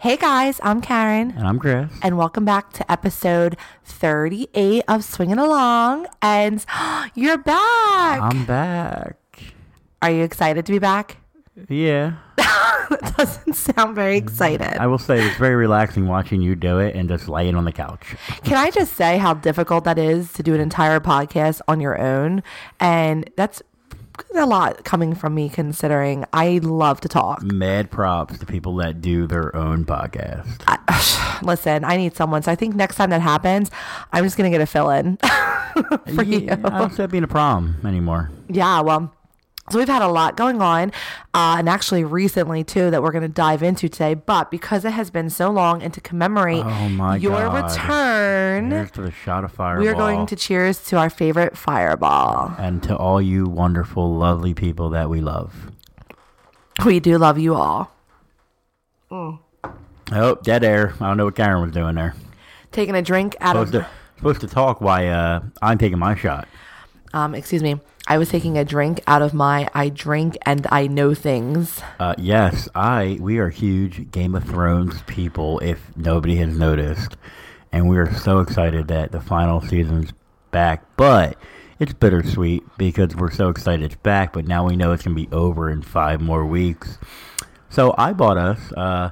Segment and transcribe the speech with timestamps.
[0.00, 1.90] Hey guys, I'm Karen, And I'm Chris.
[2.02, 6.06] and welcome back to episode 38 of Swinging Along.
[6.22, 6.64] And
[7.16, 8.22] you're back.
[8.22, 9.16] I'm back.
[10.00, 11.16] Are you excited to be back?
[11.68, 12.14] Yeah.
[12.88, 14.28] That doesn't sound very mm-hmm.
[14.28, 14.78] excited.
[14.78, 17.72] I will say it's very relaxing watching you do it and just laying on the
[17.72, 18.16] couch.
[18.44, 22.00] Can I just say how difficult that is to do an entire podcast on your
[22.00, 22.42] own?
[22.80, 23.62] And that's
[24.34, 27.42] a lot coming from me considering I love to talk.
[27.42, 30.46] Mad props to people that do their own podcast.
[31.42, 32.42] Listen, I need someone.
[32.42, 33.70] So I think next time that happens,
[34.12, 35.16] I'm just going to get a fill in
[36.14, 36.40] for you.
[36.40, 38.30] Yeah, I don't see that being a problem anymore.
[38.48, 39.12] Yeah, well,
[39.70, 40.90] so we've had a lot going on,
[41.34, 44.14] uh, and actually recently too that we're going to dive into today.
[44.14, 47.70] But because it has been so long, and to commemorate Oh my your God.
[47.70, 49.82] return, Here's to the shot of fireball.
[49.82, 52.54] we are going to cheers to our favorite fireball.
[52.58, 55.70] And to all you wonderful, lovely people that we love.
[56.84, 57.90] We do love you all.
[59.10, 59.38] Oh,
[60.42, 60.94] dead air.
[61.00, 62.14] I don't know what Karen was doing there.
[62.72, 66.14] Taking a drink out Supposed of, to, supposed to talk while uh, I'm taking my
[66.14, 66.46] shot.
[67.14, 70.86] um, excuse me, I was taking a drink out of my I drink and I
[70.86, 71.82] know things.
[72.00, 73.18] Uh, yes, I.
[73.20, 75.58] We are huge Game of Thrones people.
[75.58, 77.18] If nobody has noticed,
[77.70, 80.14] and we are so excited that the final season's
[80.50, 80.84] back.
[80.96, 81.36] But
[81.78, 84.32] it's bittersweet because we're so excited it's back.
[84.32, 86.96] But now we know it's gonna be over in five more weeks.
[87.68, 88.72] So I bought us.
[88.72, 89.10] Uh,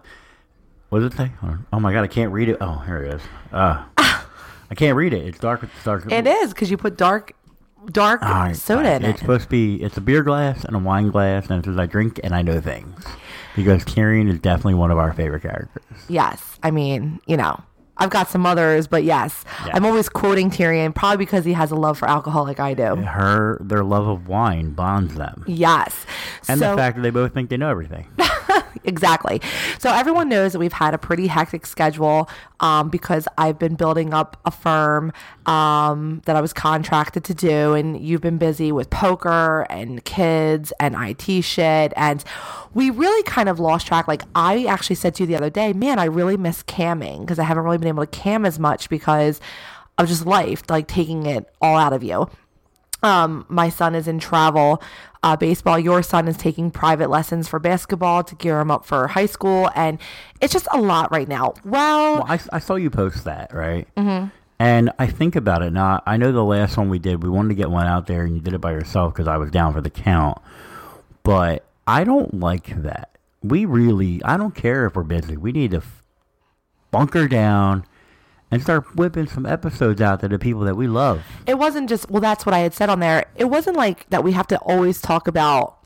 [0.89, 1.33] what does it say?
[1.71, 2.57] Oh my god, I can't read it.
[2.63, 3.23] Oh, here it is.
[3.53, 5.27] Uh, I can't read it.
[5.27, 5.63] It's dark.
[5.63, 6.11] It's dark.
[6.11, 7.33] It is because you put dark,
[7.93, 9.21] dark right, soda in It's it.
[9.23, 9.83] supposed to be.
[9.83, 12.43] It's a beer glass and a wine glass, and it says I drink and I
[12.43, 13.05] know things.
[13.55, 15.83] Because Tyrion is definitely one of our favorite characters.
[16.09, 17.59] Yes, I mean, you know,
[17.97, 19.73] I've got some others, but yes, Yeah.
[19.75, 22.97] I'm always quoting Tyrion, probably because he has a love for alcohol like I do.
[22.97, 26.05] Her, their love of wine bonds them, Yes,
[26.49, 28.07] and so the fact that they both think they know everything.
[28.85, 29.41] exactly.
[29.79, 32.29] So everyone knows that we've had a pretty hectic schedule
[32.61, 35.13] um, because I've been building up a firm
[35.47, 40.73] um, that I was contracted to do, and you've been busy with poker and kids
[40.81, 42.25] and IT shit, and
[42.75, 44.09] we really kind of lost track.
[44.09, 47.39] Like I actually said to you the other day, man, I really miss camming because
[47.39, 49.41] I haven't really been able to cam as much because
[49.99, 52.29] of just life, like taking it all out of you
[53.03, 54.83] um, my son is in travel
[55.27, 55.77] uh, baseball.
[55.77, 59.71] Your son is taking private lessons for basketball to gear him up for high school,
[59.75, 59.99] and
[60.41, 61.55] it's just a lot right now.
[61.65, 63.89] Well, Well, I, I saw you post that, right?
[63.97, 64.29] Mm-hmm.
[64.61, 66.01] And I think about it now.
[66.07, 68.37] I know the last one we did, we wanted to get one out there, and
[68.37, 70.39] you did it by yourself because I was down for the count.
[71.25, 73.19] But I don't like that.
[73.43, 75.37] We really, I don't care if we're busy.
[75.37, 75.83] We need to
[76.93, 77.85] bunker down
[78.51, 81.23] and start whipping some episodes out to the people that we love.
[81.47, 82.21] it wasn't just well.
[82.21, 83.27] That's what I had said on there.
[83.37, 84.23] It wasn't like that.
[84.25, 85.77] We have to always talk about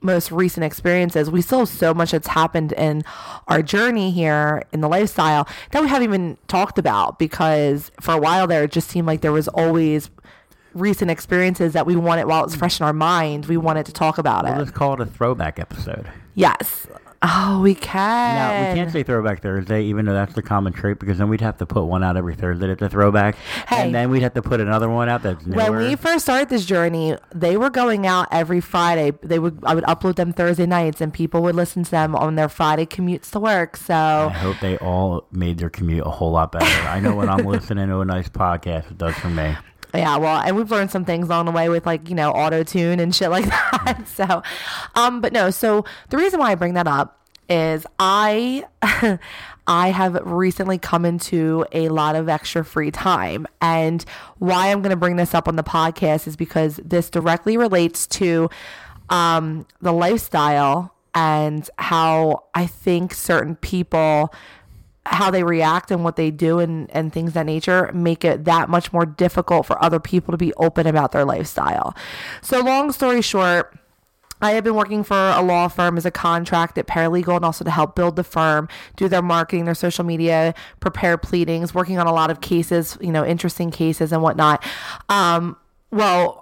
[0.00, 1.30] most recent experiences.
[1.30, 3.04] We still have so much that's happened in
[3.46, 8.18] our journey here in the lifestyle that we haven't even talked about because for a
[8.18, 10.10] while there, it just seemed like there was always
[10.74, 13.46] recent experiences that we wanted while it's fresh in our mind.
[13.46, 14.58] We wanted to talk about it.
[14.58, 16.10] Let's call it a throwback episode.
[16.34, 16.86] Yes.
[17.24, 18.34] Oh, we can.
[18.34, 21.40] Now, we can't say Throwback Thursday, even though that's the common trait, because then we'd
[21.40, 23.36] have to put one out every Thursday that's a throwback.
[23.68, 23.84] Hey.
[23.84, 25.70] And then we'd have to put another one out that's newer.
[25.70, 29.12] when we first started this journey, they were going out every Friday.
[29.22, 32.34] They would I would upload them Thursday nights, and people would listen to them on
[32.34, 33.76] their Friday commutes to work.
[33.76, 36.88] So I hope they all made their commute a whole lot better.
[36.88, 39.56] I know when I'm listening to a nice podcast, it does for me.
[40.00, 42.62] Yeah, well, and we've learned some things along the way with like you know auto
[42.62, 43.44] tune and shit like
[43.84, 44.04] that.
[44.06, 44.42] So,
[44.94, 45.50] um, but no.
[45.50, 48.64] So the reason why I bring that up is I.
[49.64, 53.46] I have recently come into a lot of extra free time.
[53.60, 54.04] And
[54.38, 58.08] why I'm going to bring this up on the podcast is because this directly relates
[58.08, 58.50] to
[59.08, 64.32] um, the lifestyle and how I think certain people
[65.06, 68.68] how they react and what they do and, and things that nature make it that
[68.68, 71.94] much more difficult for other people to be open about their lifestyle.
[72.40, 73.76] So long story short,
[74.40, 77.70] I have been working for a law firm as a contracted paralegal and also to
[77.70, 82.12] help build the firm, do their marketing, their social media, prepare pleadings, working on a
[82.12, 84.64] lot of cases, you know, interesting cases and whatnot.
[85.08, 85.56] Um,
[85.92, 86.41] well,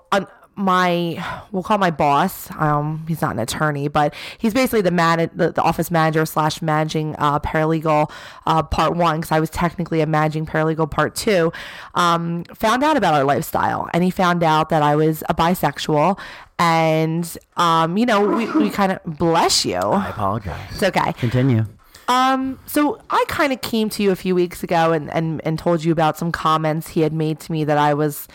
[0.61, 5.31] my we'll call my boss um he's not an attorney but he's basically the man
[5.35, 8.11] the, the office manager slash managing uh paralegal
[8.47, 11.53] uh part one because i was technically a managing paralegal part two
[11.95, 16.19] um found out about our lifestyle and he found out that i was a bisexual
[16.59, 20.61] and um you know we, we kind of bless you I apologize.
[20.71, 21.65] it's okay Continue.
[22.09, 25.59] um, so I kind of came to you a few weeks ago and, and, and
[25.59, 28.27] told you about some comments he had made to me that I was,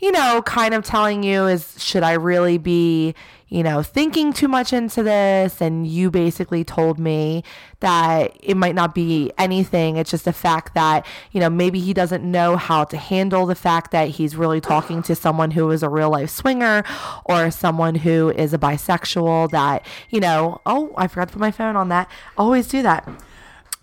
[0.00, 3.14] you know, kind of telling you is should I really be,
[3.48, 5.60] you know, thinking too much into this?
[5.60, 7.44] And you basically told me
[7.80, 9.96] that it might not be anything.
[9.96, 13.54] It's just the fact that, you know, maybe he doesn't know how to handle the
[13.54, 16.84] fact that he's really talking to someone who is a real life swinger
[17.24, 21.50] or someone who is a bisexual that, you know, oh, I forgot to put my
[21.50, 22.10] phone on that.
[22.38, 23.08] Always do that.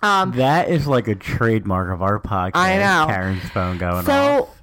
[0.02, 2.52] Um, that is like a trademark of our podcast.
[2.54, 3.08] I know.
[3.08, 4.56] Karen's phone going so, off.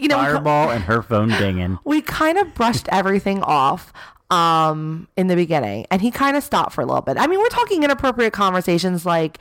[0.00, 1.78] You know, Fireball and her phone dinging.
[1.84, 3.92] We kind of brushed everything off
[4.30, 7.16] um in the beginning and he kind of stopped for a little bit.
[7.18, 9.38] I mean, we're talking inappropriate conversations like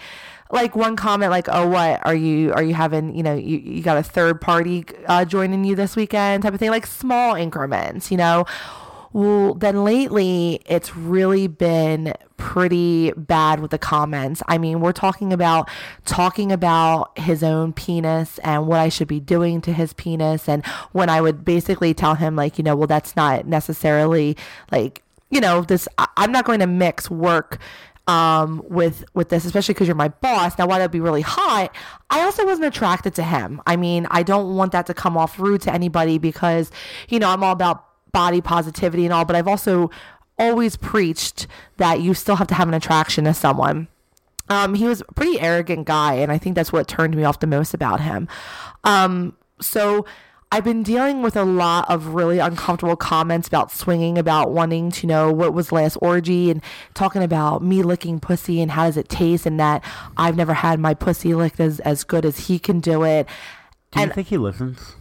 [0.51, 3.83] like one comment like oh what are you are you having you know you, you
[3.83, 8.09] got a third party uh, joining you this weekend type of thing like small increments
[8.09, 8.45] you know
[9.11, 14.41] well, then lately it's really been pretty bad with the comments.
[14.47, 15.69] I mean, we're talking about
[16.05, 20.47] talking about his own penis and what I should be doing to his penis.
[20.47, 24.37] And when I would basically tell him, like, you know, well, that's not necessarily
[24.71, 27.59] like, you know, this, I, I'm not going to mix work
[28.09, 30.57] um, with with this, especially because you're my boss.
[30.57, 31.69] Now, while that'd be really hot,
[32.09, 33.61] I also wasn't attracted to him.
[33.67, 36.71] I mean, I don't want that to come off rude to anybody because
[37.07, 39.89] you know I'm all about body positivity and all, but I've also
[40.37, 41.47] always preached
[41.77, 43.87] that you still have to have an attraction to someone.
[44.47, 47.39] Um, he was a pretty arrogant guy, and I think that's what turned me off
[47.39, 48.27] the most about him.
[48.83, 50.05] Um, so
[50.51, 55.05] I've been dealing with a lot of really uncomfortable comments about swinging, about wanting to
[55.05, 56.63] know what was last orgy, and
[56.95, 59.83] talking about me licking pussy and how does it taste, and that
[60.17, 63.27] I've never had my pussy licked as, as good as he can do it.
[63.91, 64.95] Do and you think he listens?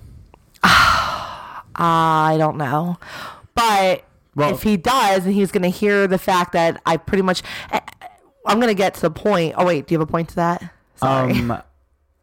[1.79, 2.99] I don't know.
[3.55, 4.05] But
[4.35, 7.43] well, if he does, and he's going to hear the fact that I pretty much,
[7.71, 7.81] eh,
[8.47, 9.55] I'm going to get to the point.
[9.57, 10.73] Oh, wait, do you have a point to that?
[10.97, 11.33] Sorry.
[11.33, 11.63] Um,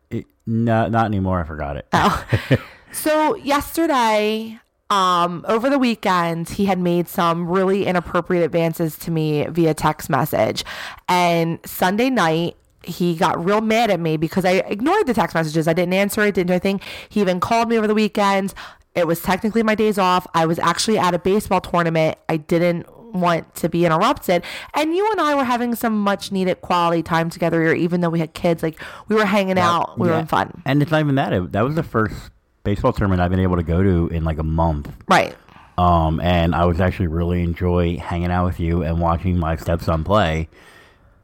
[0.10, 1.42] it, no, not anymore.
[1.42, 1.88] I forgot it.
[1.94, 2.26] Oh.
[2.92, 4.60] so yesterday,
[4.90, 10.10] um, over the weekend, he had made some really inappropriate advances to me via text
[10.10, 10.64] message.
[11.10, 15.68] And Sunday night, he got real mad at me because I ignored the text messages.
[15.68, 16.82] I didn't answer it, didn't do anything.
[17.10, 18.54] He even called me over the weekend.
[18.96, 20.26] It was technically my days off.
[20.34, 22.18] I was actually at a baseball tournament.
[22.30, 24.44] I didn't want to be interrupted.
[24.74, 28.10] And you and I were having some much needed quality time together here, even though
[28.10, 28.62] we had kids.
[28.64, 30.12] Like we were hanging well, out, we yeah.
[30.12, 30.62] were having fun.
[30.66, 31.34] And it's not even that.
[31.34, 32.16] It, that was the first
[32.64, 34.92] baseball tournament I've been able to go to in like a month.
[35.08, 35.36] Right.
[35.78, 40.04] Um, and I was actually really enjoy hanging out with you and watching my stepson
[40.04, 40.48] play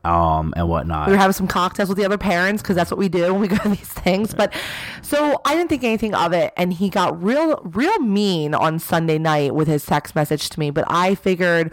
[0.04, 1.08] um, and whatnot.
[1.08, 3.42] We were having some cocktails with the other parents because that's what we do when
[3.42, 4.34] we go to these things.
[4.34, 4.54] But
[5.02, 9.18] so I didn't think anything of it, and he got real, real mean on Sunday
[9.18, 10.72] night with his text message to me.
[10.72, 11.72] But I figured,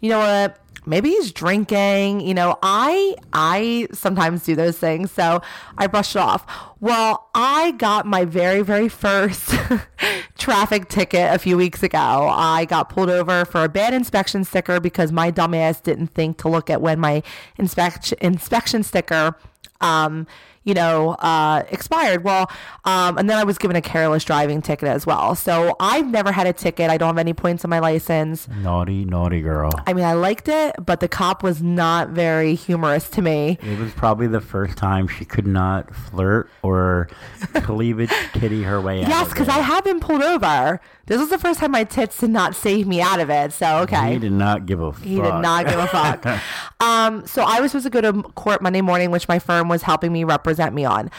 [0.00, 0.58] you know what?
[0.88, 5.40] Maybe he's drinking you know i i sometimes do those things so
[5.76, 6.46] i brushed it off.
[6.80, 9.54] Well i got my very very first
[10.38, 11.98] traffic ticket a few weeks ago.
[11.98, 16.48] I got pulled over for a bad inspection sticker because my dumbass didn't think to
[16.48, 17.22] look at when my
[17.58, 19.36] inspection inspection sticker
[19.80, 20.26] um
[20.68, 22.24] you know, uh, expired.
[22.24, 22.50] Well,
[22.84, 25.34] um, and then I was given a careless driving ticket as well.
[25.34, 26.90] So I've never had a ticket.
[26.90, 28.46] I don't have any points on my license.
[28.48, 29.70] Naughty, naughty girl.
[29.86, 33.56] I mean, I liked it, but the cop was not very humorous to me.
[33.62, 37.08] It was probably the first time she could not flirt or
[37.54, 39.08] cleavage kitty her way out.
[39.08, 40.80] Yes, because I have been pulled over.
[41.08, 43.54] This was the first time my tits did not save me out of it.
[43.54, 45.02] So okay, he did not give a fuck.
[45.02, 46.26] He did not give a fuck.
[46.80, 49.80] um, so I was supposed to go to court Monday morning, which my firm was
[49.80, 51.10] helping me represent me on.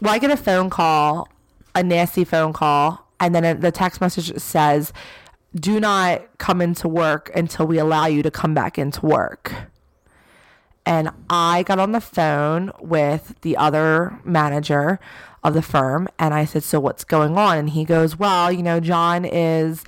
[0.00, 1.28] Well, I get a phone call,
[1.74, 4.92] a nasty phone call, and then the text message says,
[5.54, 9.52] "Do not come into work until we allow you to come back into work."
[10.84, 14.98] And I got on the phone with the other manager
[15.44, 18.62] of the firm and I said, "So what's going on?" And he goes, "Well, you
[18.62, 19.84] know, John is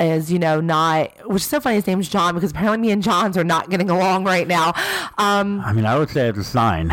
[0.00, 3.00] is you know not which is so funny his name's john because apparently me and
[3.00, 4.72] john's are not getting along right now
[5.18, 6.88] um i mean i would say it's a sign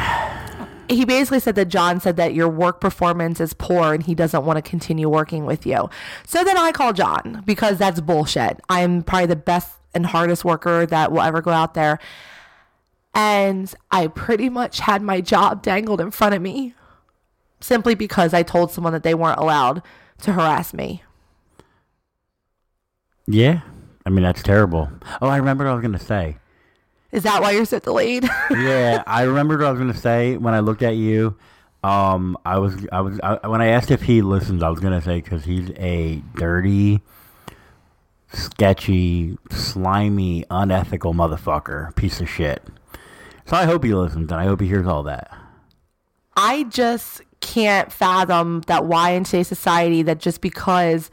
[0.92, 4.46] he basically said that john said that your work performance is poor and he doesn't
[4.46, 5.90] want to continue working with you
[6.26, 10.86] so then i call john because that's bullshit i'm probably the best and hardest worker
[10.86, 12.00] that will ever go out there
[13.14, 16.74] and i pretty much had my job dangled in front of me
[17.62, 19.82] simply because I told someone that they weren't allowed
[20.22, 21.04] to harass me.
[23.28, 23.62] Yeah.
[24.06, 24.90] I mean, that's terrible.
[25.22, 26.38] Oh, I remember what I was going to say.
[27.12, 28.24] Is that why you're so delayed?
[28.52, 31.36] yeah, I remembered what I was going to say when I looked at you.
[31.84, 34.94] Um, I was, I was, I, when I asked if he listens, I was going
[34.94, 37.02] to say because he's a dirty,
[38.32, 42.64] sketchy, slimy, unethical motherfucker, piece of shit.
[43.46, 45.36] So I hope he listens and I hope he hears all that.
[46.38, 51.10] I just can't fathom that why in today's society that just because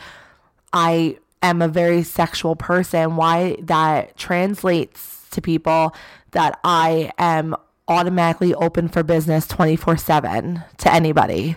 [0.72, 5.94] I am a very sexual person, why that translates to people
[6.32, 7.56] that I am
[7.86, 11.56] automatically open for business 24 7 to anybody.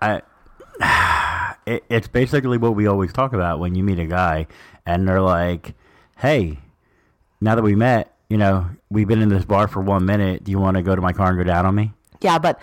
[0.00, 0.22] I,
[1.66, 4.46] it, it's basically what we always talk about when you meet a guy
[4.86, 5.74] and they're like,
[6.18, 6.58] hey,
[7.40, 10.44] now that we met, you know, we've been in this bar for one minute.
[10.44, 11.92] Do you want to go to my car and go down on me?
[12.20, 12.60] Yeah, but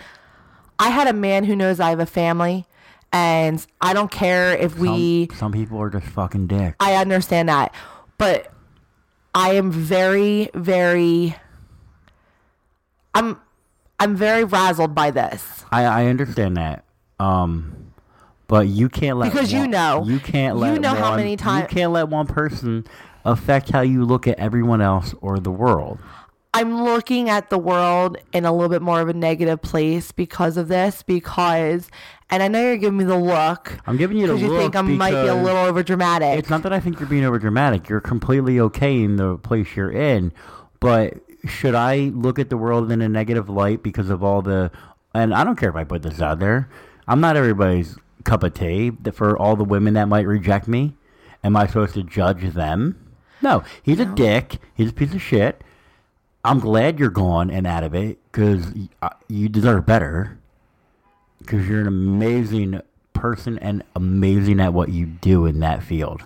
[0.78, 2.64] I had a man who knows I have a family,
[3.12, 5.26] and I don't care if we.
[5.30, 6.76] Some, some people are just fucking dicks.
[6.80, 7.74] I understand that,
[8.16, 8.52] but
[9.38, 11.36] I am very, very.
[13.14, 13.40] I'm,
[13.98, 16.84] I'm very razzled by this I, I understand that.
[17.18, 17.92] Um,
[18.46, 20.04] but you can't let Because you know.
[20.04, 22.86] you can't let You know how many times you can't let one person
[23.24, 25.98] affect how you look at everyone else or the world.
[26.54, 30.56] I'm looking at the world in a little bit more of a negative place because
[30.56, 31.02] of this.
[31.02, 31.90] Because,
[32.30, 33.78] and I know you're giving me the look.
[33.86, 34.42] I'm giving you the look.
[34.42, 36.38] because you think I might be a little over dramatic.
[36.38, 37.88] It's not that I think you're being over dramatic.
[37.88, 40.32] You're completely okay in the place you're in.
[40.80, 41.14] But
[41.46, 44.70] should I look at the world in a negative light because of all the
[45.14, 46.68] and I don't care if I put this out there.
[47.06, 48.92] I'm not everybody's cup of tea.
[49.12, 50.94] For all the women that might reject me,
[51.42, 53.04] am I supposed to judge them?
[53.40, 54.58] No, he's a dick.
[54.74, 55.62] He's a piece of shit.
[56.44, 60.38] I'm glad you're gone and out of it because uh, you deserve better.
[61.38, 62.80] Because you're an amazing
[63.12, 66.22] person and amazing at what you do in that field.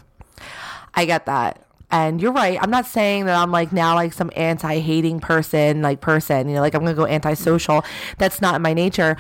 [0.95, 1.65] I get that.
[1.91, 2.59] And you're right.
[2.61, 6.63] I'm not saying that I'm like now like some anti-hating person, like person, you know,
[6.63, 7.85] like I'm going to go anti-social.
[8.17, 9.17] That's not my nature.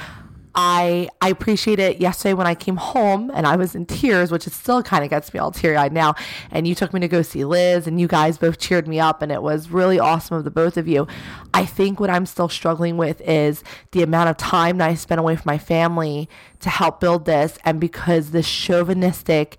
[0.55, 4.47] I I appreciate it yesterday when I came home and I was in tears, which
[4.47, 6.15] it still kind of gets me all teary-eyed now.
[6.51, 9.23] And you took me to go see Liz and you guys both cheered me up
[9.23, 11.07] and it was really awesome of the both of you.
[11.55, 15.21] I think what I'm still struggling with is the amount of time that I spent
[15.21, 16.29] away from my family
[16.61, 19.59] to help build this and because the chauvinistic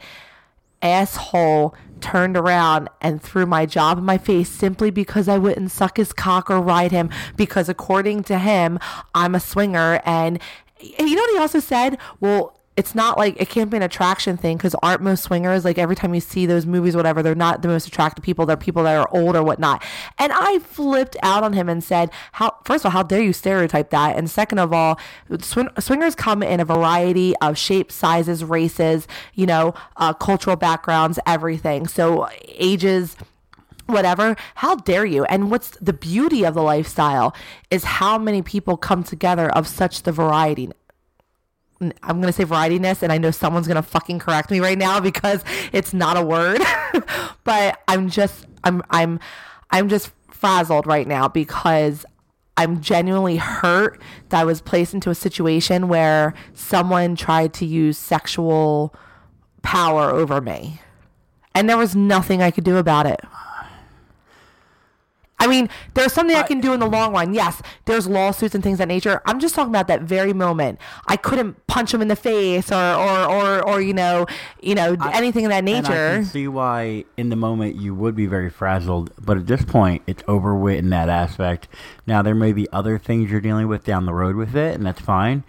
[0.83, 5.95] asshole turned around and threw my job in my face simply because I wouldn't suck
[5.95, 8.77] his cock or ride him because according to him,
[9.15, 10.39] I'm a swinger and
[10.83, 11.97] you know what he also said?
[12.19, 15.77] Well, it's not like it can't be an attraction thing because aren't most swingers like
[15.77, 18.45] every time you see those movies, whatever, they're not the most attractive people.
[18.45, 19.83] They're people that are old or whatnot.
[20.17, 22.55] And I flipped out on him and said, "How?
[22.63, 24.17] First of all, how dare you stereotype that?
[24.17, 24.99] And second of all,
[25.39, 31.19] swing, swingers come in a variety of shapes, sizes, races, you know, uh, cultural backgrounds,
[31.27, 31.87] everything.
[31.87, 33.15] So ages."
[33.85, 37.35] Whatever how dare you and what's the beauty of the lifestyle
[37.69, 40.69] is how many people come together of such the variety
[42.01, 45.43] I'm gonna say varietiness, and I know someone's gonna fucking correct me right now because
[45.71, 46.61] it's not a word.
[47.43, 49.19] but I'm just I'm I'm
[49.71, 52.05] I'm just frazzled right now because
[52.55, 53.99] I'm genuinely hurt
[54.29, 58.93] that I was placed into a situation where someone tried to use sexual
[59.63, 60.79] power over me.
[61.55, 63.21] And there was nothing I could do about it.
[65.43, 67.33] I mean, there's something I can do in the long run.
[67.33, 69.21] Yes, there's lawsuits and things of that nature.
[69.25, 70.79] I'm just talking about that very moment.
[71.07, 74.25] I couldn't punch him in the face or or or, or you know,
[74.61, 76.15] you know, anything of that And I nature.
[76.15, 80.01] can see why in the moment you would be very frazzled, but at this point
[80.07, 81.67] it's over with in that aspect.
[82.07, 84.85] Now there may be other things you're dealing with down the road with it, and
[84.85, 85.43] that's fine.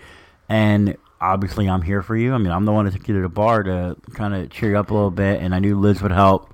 [0.49, 2.35] And obviously I'm here for you.
[2.35, 4.71] I mean, I'm the one that took you to the bar to kind of cheer
[4.71, 6.51] you up a little bit, and I knew Liz would help.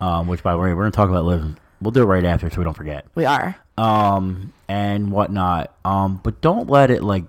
[0.00, 1.44] Um, which, by the way, we're gonna talk about Liz.
[1.82, 3.56] We'll do it right after, so we don't forget we are.
[3.76, 5.74] um, and whatnot.
[5.84, 7.24] Um, but don't let it like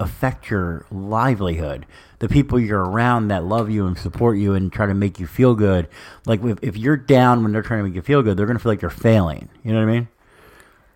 [0.00, 1.86] affect your livelihood.
[2.18, 5.26] The people you're around that love you and support you and try to make you
[5.26, 5.88] feel good.
[6.26, 8.58] Like if, if you're down when they're trying to make you feel good, they're gonna
[8.58, 9.48] feel like you're failing.
[9.64, 10.08] You know what I mean?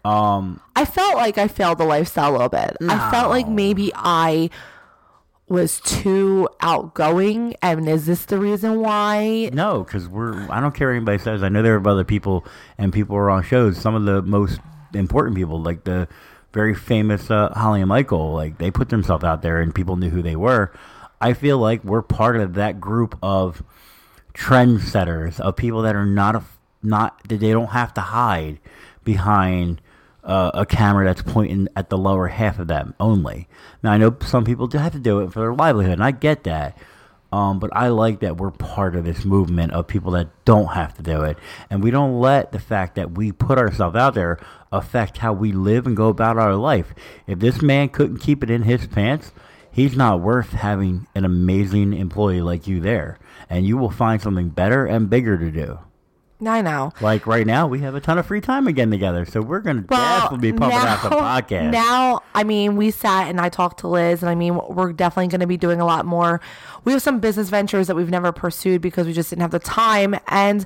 [0.05, 2.77] Um, I felt like I failed the lifestyle a little bit.
[2.81, 4.51] I felt like maybe I
[5.49, 10.51] was too outgoing and is this the reason why No, because we're.
[10.51, 11.43] I don't care what anybody says.
[11.43, 12.45] I know there are other people
[12.79, 13.79] and people are on shows.
[13.79, 14.61] Some of the most
[14.93, 16.09] important people, like the
[16.53, 20.11] very famous uh, Holly and Michael, like they put themselves out there and people knew
[20.11, 20.73] who they were.
[21.21, 23.63] I feel like we're part of that group of
[24.35, 26.45] trendsetters of people that are not a,
[26.83, 28.59] not that they don't have to hide
[29.05, 29.81] behind
[30.27, 33.49] uh, a camera that's pointing at the lower half of them only.
[33.83, 36.11] Now I know some people do have to do it for their livelihood, and I
[36.11, 36.77] get that.
[37.33, 40.95] Um, but I like that we're part of this movement of people that don't have
[40.95, 41.39] to do it,
[41.71, 44.39] and we don't let the fact that we put ourselves out there
[44.71, 46.95] affect how we live and go about our life.
[47.27, 49.33] If this man couldn't keep it in his pants,
[49.71, 53.19] he's not worth having an amazing employee like you there,
[53.51, 55.79] and you will find something better and bigger to do.
[56.45, 56.93] I know.
[57.01, 59.83] Like right now, we have a ton of free time again together, so we're gonna
[59.83, 61.71] definitely be pumping out the podcast.
[61.73, 65.29] Now, I mean, we sat and I talked to Liz, and I mean, we're definitely
[65.29, 66.41] going to be doing a lot more.
[66.85, 69.59] We have some business ventures that we've never pursued because we just didn't have the
[69.59, 70.17] time.
[70.29, 70.65] And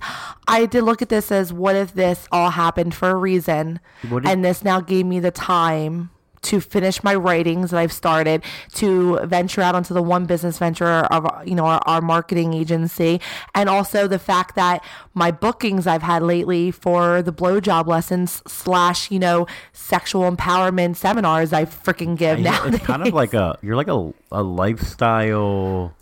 [0.48, 3.80] I did look at this as what if this all happened for a reason,
[4.24, 6.10] and this now gave me the time
[6.42, 8.42] to finish my writings that I've started,
[8.74, 13.20] to venture out onto the one business venture of you know our, our marketing agency,
[13.54, 14.82] and also the fact that
[15.14, 21.52] my bookings I've had lately for the blowjob lessons slash you know sexual empowerment seminars
[21.52, 22.64] I freaking give now.
[22.66, 25.94] it's kind of like a you're like a a lifestyle,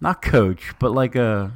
[0.00, 1.52] not coach, but like a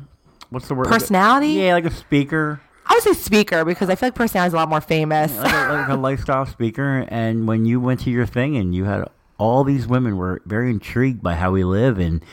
[0.51, 0.89] what's the word?
[0.89, 1.49] Personality?
[1.49, 2.61] Yeah, like a speaker.
[2.89, 5.37] I would say speaker because I feel like personality is a lot more famous.
[5.37, 7.05] like a, like a lifestyle speaker.
[7.09, 10.71] And when you went to your thing and you had all these women were very
[10.71, 12.25] intrigued by how we live and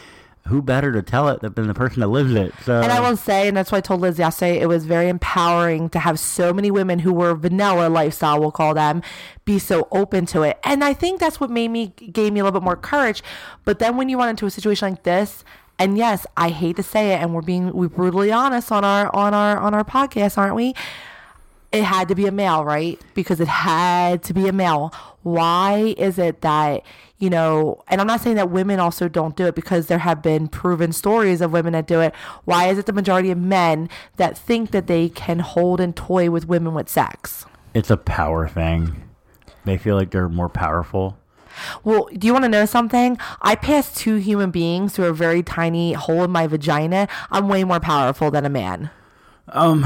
[0.47, 2.53] who better to tell it than the person that lives it.
[2.63, 5.09] So And I will say, and that's why I told Liz yesterday, it was very
[5.09, 9.01] empowering to have so many women who were vanilla lifestyle, we'll call them,
[9.43, 10.59] be so open to it.
[10.63, 13.23] And I think that's what made me, gave me a little bit more courage.
[13.63, 15.43] But then when you run into a situation like this,
[15.77, 19.13] and yes, I hate to say it, and we're being we brutally honest on our
[19.15, 20.73] on our on our podcast, aren't we?
[21.71, 23.01] it had to be a male, right?
[23.13, 24.93] Because it had to be a male.
[25.23, 26.83] Why is it that,
[27.17, 30.21] you know, and I'm not saying that women also don't do it because there have
[30.21, 32.15] been proven stories of women that do it.
[32.45, 36.29] Why is it the majority of men that think that they can hold and toy
[36.29, 37.45] with women with sex?
[37.73, 39.03] it's a power thing.
[39.65, 41.17] They feel like they're more powerful.
[41.83, 43.17] Well, do you want to know something?
[43.41, 47.07] I passed two human beings through a very tiny hole in my vagina.
[47.31, 48.89] I'm way more powerful than a man.
[49.49, 49.81] Um,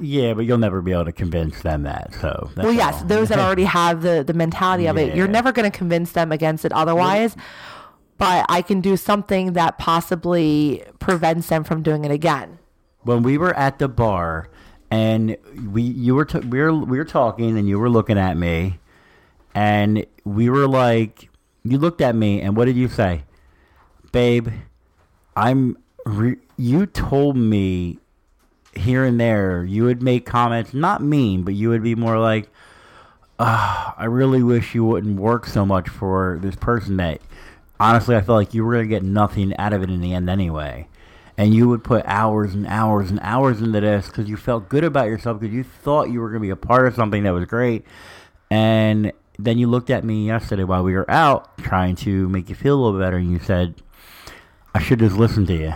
[0.00, 2.12] yeah, but you'll never be able to convince them that.
[2.14, 3.06] So that's Well, yes, all.
[3.08, 6.32] those that already have the the mentality of it, you're never going to convince them
[6.32, 7.36] against it otherwise.
[8.18, 12.58] But I can do something that possibly prevents them from doing it again.
[13.02, 14.48] when we were at the bar
[14.90, 15.36] and
[15.72, 18.80] we you were t- we were we were talking and you were looking at me
[19.54, 21.28] and we were like
[21.64, 23.24] you looked at me and what did you say?
[24.12, 24.48] Babe
[25.38, 27.96] i'm re- you told me
[28.74, 32.50] here and there you would make comments not mean but you would be more like
[33.38, 37.20] "Ah, i really wish you wouldn't work so much for this person that
[37.78, 40.12] honestly i felt like you were going to get nothing out of it in the
[40.12, 40.88] end anyway.
[41.36, 44.82] And you would put hours and hours and hours into this because you felt good
[44.82, 47.30] about yourself because you thought you were going to be a part of something that
[47.30, 47.84] was great.
[48.50, 52.54] And then you looked at me yesterday while we were out trying to make you
[52.54, 53.74] feel a little better and you said
[54.74, 55.72] i should just listen to you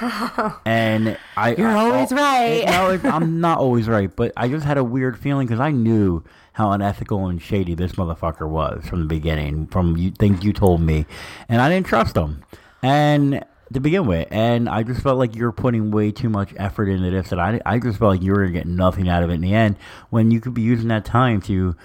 [0.64, 2.64] and I You're always oh, right.
[2.66, 6.24] no, I'm not always right, but I just had a weird feeling because I knew
[6.54, 10.80] how unethical and shady this motherfucker was from the beginning, from you, things you told
[10.80, 11.06] me,
[11.48, 12.44] and I didn't trust him.
[12.82, 16.52] And to begin with, and I just felt like you were putting way too much
[16.56, 19.22] effort into this, and I, I just felt like you were gonna get nothing out
[19.22, 19.76] of it in the end.
[20.10, 21.76] When you could be using that time to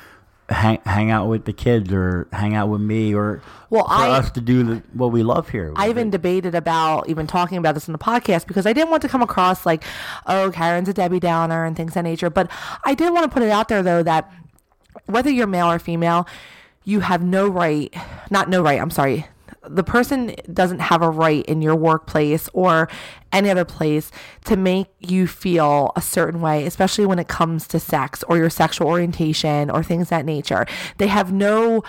[0.49, 4.09] hang, hang out with the kids or hang out with me or Well, for I-
[4.09, 5.71] us to do the, what we love here.
[5.75, 9.01] I even debated about even talking about this in the podcast because I didn't want
[9.03, 9.83] to come across like,
[10.25, 12.29] oh, Karen's a Debbie Downer and things of that nature.
[12.29, 12.49] But
[12.83, 14.31] I did want to put it out there though that
[15.05, 16.27] whether you're male or female,
[16.83, 17.93] you have no right,
[18.31, 19.25] not no right, I'm sorry.
[19.69, 22.89] The person doesn't have a right in your workplace or
[23.31, 24.11] any other place
[24.45, 28.49] to make you feel a certain way, especially when it comes to sex or your
[28.49, 30.65] sexual orientation or things of that nature.
[30.97, 31.83] They have no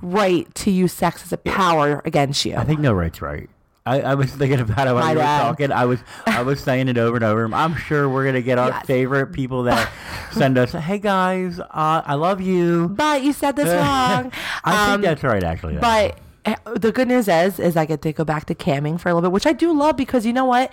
[0.00, 2.56] right to use sex as a power against you.
[2.56, 3.48] I think no right's right.
[3.86, 5.70] I, I was thinking about it while My you were talking.
[5.70, 7.54] I was I was saying it over and over.
[7.54, 8.86] I'm sure we're gonna get our Yes.
[8.86, 9.92] favorite people that
[10.32, 10.72] send us.
[10.72, 11.66] Hey guys, uh,
[12.06, 12.88] I love you.
[12.88, 14.32] but you said this wrong.
[14.64, 15.76] I Um, think that's right, actually.
[15.76, 19.08] But Eh, the good news is, is I get to go back to camming for
[19.08, 20.70] a little bit, which I do love because you know what,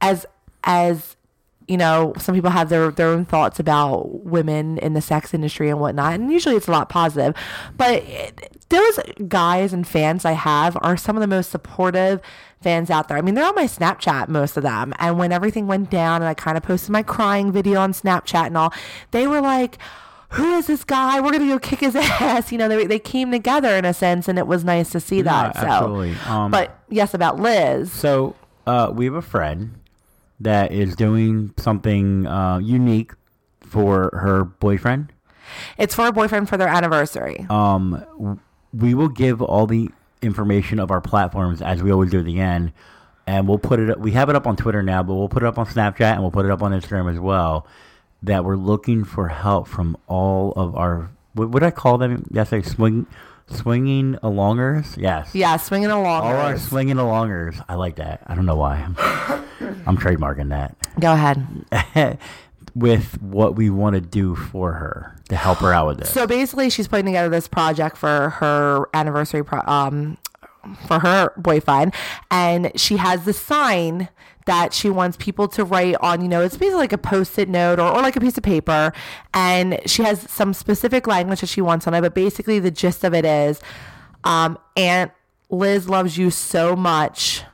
[0.00, 0.26] as
[0.64, 1.16] as
[1.68, 5.68] you know, some people have their their own thoughts about women in the sex industry
[5.68, 7.34] and whatnot, and usually it's a lot positive.
[7.76, 8.04] But
[8.68, 8.98] those
[9.28, 12.20] guys and fans I have are some of the most supportive
[12.62, 13.18] fans out there.
[13.18, 14.94] I mean, they're on my Snapchat, most of them.
[14.98, 18.46] And when everything went down and I kind of posted my crying video on Snapchat
[18.46, 18.72] and all,
[19.10, 19.78] they were like,
[20.32, 21.20] who is this guy?
[21.20, 22.52] We're going to go kick his ass.
[22.52, 25.22] You know, they, they came together in a sense and it was nice to see
[25.22, 25.54] that.
[25.56, 26.14] so, absolutely.
[26.26, 27.92] Um, but yes, about Liz.
[27.92, 28.34] so
[28.66, 29.78] uh, we have a friend
[30.40, 33.12] that is doing something uh, unique
[33.60, 35.12] for her boyfriend.
[35.78, 37.46] It's for a boyfriend for their anniversary.
[37.50, 38.40] um,
[38.72, 39.90] we will give all the
[40.22, 42.72] information of our platforms as we always do at the end,
[43.26, 44.00] and we'll put it.
[44.00, 46.22] We have it up on Twitter now, but we'll put it up on Snapchat and
[46.22, 47.66] we'll put it up on Instagram as well.
[48.22, 51.10] That we're looking for help from all of our.
[51.34, 52.26] What would I call them?
[52.30, 53.06] Yes, I swing,
[53.46, 54.96] swinging alongers.
[54.96, 55.34] Yes.
[55.34, 56.22] yeah, swinging along.
[56.22, 57.62] All our swinging alongers.
[57.68, 58.22] I like that.
[58.26, 58.76] I don't know why.
[58.76, 58.96] I'm,
[59.86, 60.76] I'm trademarking that.
[61.00, 62.18] Go ahead.
[62.74, 66.10] with what we want to do for her to help her out with this.
[66.10, 70.16] So basically, she's putting together this project for her anniversary, pro- um,
[70.86, 71.94] for her boyfriend,
[72.30, 74.08] and she has the sign
[74.46, 76.22] that she wants people to write on.
[76.22, 78.92] You know, it's basically like a post-it note or, or like a piece of paper,
[79.32, 82.00] and she has some specific language that she wants on it.
[82.00, 83.60] But basically, the gist of it is,
[84.24, 85.12] um, Aunt
[85.50, 87.44] Liz loves you so much.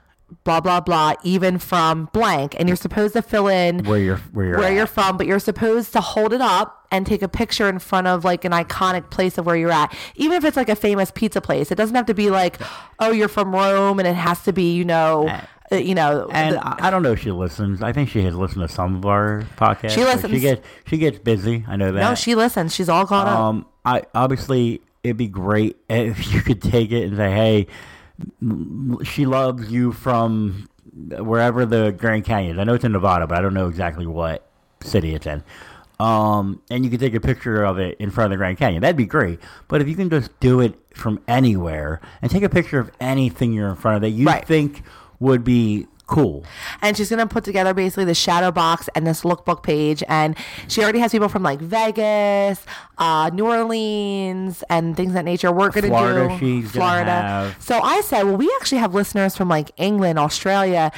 [0.44, 1.14] Blah blah blah.
[1.22, 4.87] Even from blank, and you're supposed to fill in where you're where you're where you're
[4.87, 8.24] from, but you're supposed to hold it up and take a picture in front of
[8.24, 9.94] like an iconic place of where you're at.
[10.16, 12.61] Even if it's like a famous pizza place, it doesn't have to be like,
[12.98, 15.29] oh, you're from Rome, and it has to be, you know,
[15.72, 17.83] you know, and the- I don't know if she listens.
[17.83, 19.90] I think she has listened to some of our podcasts.
[19.90, 20.33] She listens.
[20.35, 21.64] She gets she gets busy.
[21.68, 22.00] I know that.
[22.00, 22.74] no, she listens.
[22.74, 23.38] She's all caught up.
[23.38, 27.66] Um, I obviously it'd be great if you could take it and say, "Hey,
[29.04, 30.68] she loves you from
[31.18, 32.57] wherever the Grand Canyon.
[32.57, 32.61] is.
[32.61, 34.48] I know it's in Nevada, but I don't know exactly what
[34.83, 35.42] city it's in."
[36.00, 38.83] Um, and you could take a picture of it in front of the Grand Canyon.
[38.83, 39.40] That'd be great.
[39.66, 43.52] But if you can just do it from anywhere and take a picture of anything
[43.52, 44.46] you're in front of that you Right.
[44.46, 44.85] think
[45.20, 46.42] would be cool.
[46.81, 50.35] and she's gonna put together basically the shadow box and this lookbook page and
[50.66, 52.64] she already has people from like vegas
[52.96, 57.78] uh, new orleans and things of that nature we're gonna Florida, do she's florida so
[57.83, 60.90] i said well we actually have listeners from like england australia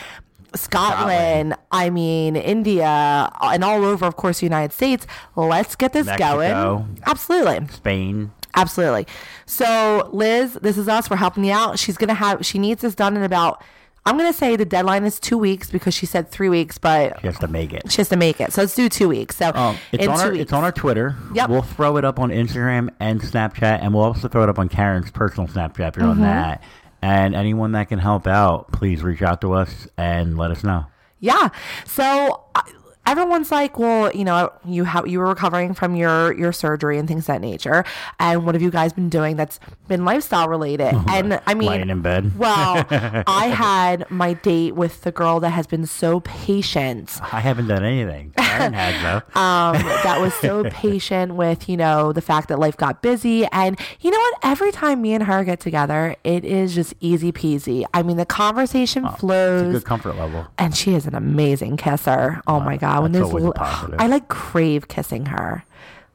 [0.55, 5.07] Scotland, I mean, India, uh, and all over, of course, the United States.
[5.37, 6.39] Let's get this Mexico.
[6.39, 6.99] going.
[7.07, 7.69] Absolutely.
[7.69, 8.33] Spain.
[8.57, 9.07] Absolutely.
[9.47, 11.09] So, Liz, this is us.
[11.09, 11.79] We're helping you out.
[11.79, 12.45] She's gonna have.
[12.45, 13.63] She needs this done in about.
[14.07, 17.27] I'm gonna say the deadline is two weeks because she said three weeks, but She
[17.27, 17.91] has to make it.
[17.93, 18.53] she has to make it.
[18.53, 19.37] So let's do two weeks.
[19.37, 20.43] So Um, it's on our weeks.
[20.43, 21.17] it's on our Twitter.
[21.35, 21.49] Yep.
[21.51, 24.69] We'll throw it up on Instagram and Snapchat, and we'll also throw it up on
[24.69, 26.11] Karen's personal Snapchat if you're Mm-hmm.
[26.11, 26.63] on that.
[27.03, 30.87] And anyone that can help out, please reach out to us and let us know.
[31.19, 31.49] Yeah.
[31.87, 32.61] So uh,
[33.07, 37.09] everyone's like, well, you know, you have you were recovering from your your surgery and
[37.09, 37.85] things of that nature,
[38.19, 39.59] and what have you guys been doing that's
[39.89, 40.95] been lifestyle related?
[41.09, 42.39] and I mean, Laying in bed.
[42.39, 42.85] well,
[43.27, 47.19] I had my date with the girl that has been so patient.
[47.33, 48.33] I haven't done anything.
[48.37, 49.41] Karen has though.
[49.41, 53.79] um, that was so patient with you know the fact that life got busy and
[54.01, 57.85] you know what every time me and her get together it is just easy peasy
[57.95, 60.47] i mean the conversation it's a flows good comfort level.
[60.59, 63.53] and she is an amazing kisser oh my god when that's there's li-
[63.99, 65.65] i like crave kissing her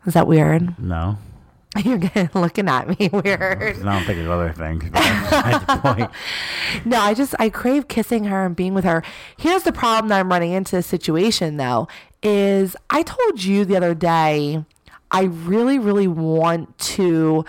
[0.06, 1.18] is that weird No,
[1.84, 1.98] you're
[2.34, 4.84] looking at me weird I don't think there's other things.
[4.94, 6.10] The.
[6.86, 9.04] No, I just I crave kissing her and being with her.
[9.38, 11.88] Here's the problem that I'm running into this situation though
[12.24, 14.64] is I told you the other day
[15.12, 17.46] I really really want to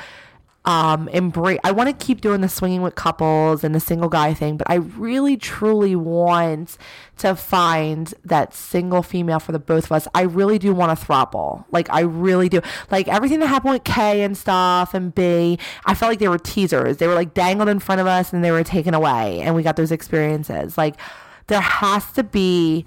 [0.66, 4.34] um embrace I want to keep doing the swinging with couples and the single guy
[4.34, 6.76] thing, but I really truly want
[7.18, 10.08] to find that single female for the both of us.
[10.14, 11.64] I really do want to throuple.
[11.70, 12.60] Like I really do.
[12.90, 16.38] Like everything that happened with K and stuff and B, I felt like they were
[16.38, 16.96] teasers.
[16.96, 19.62] They were like dangled in front of us and they were taken away and we
[19.62, 20.76] got those experiences.
[20.76, 20.96] Like
[21.46, 22.84] there has to be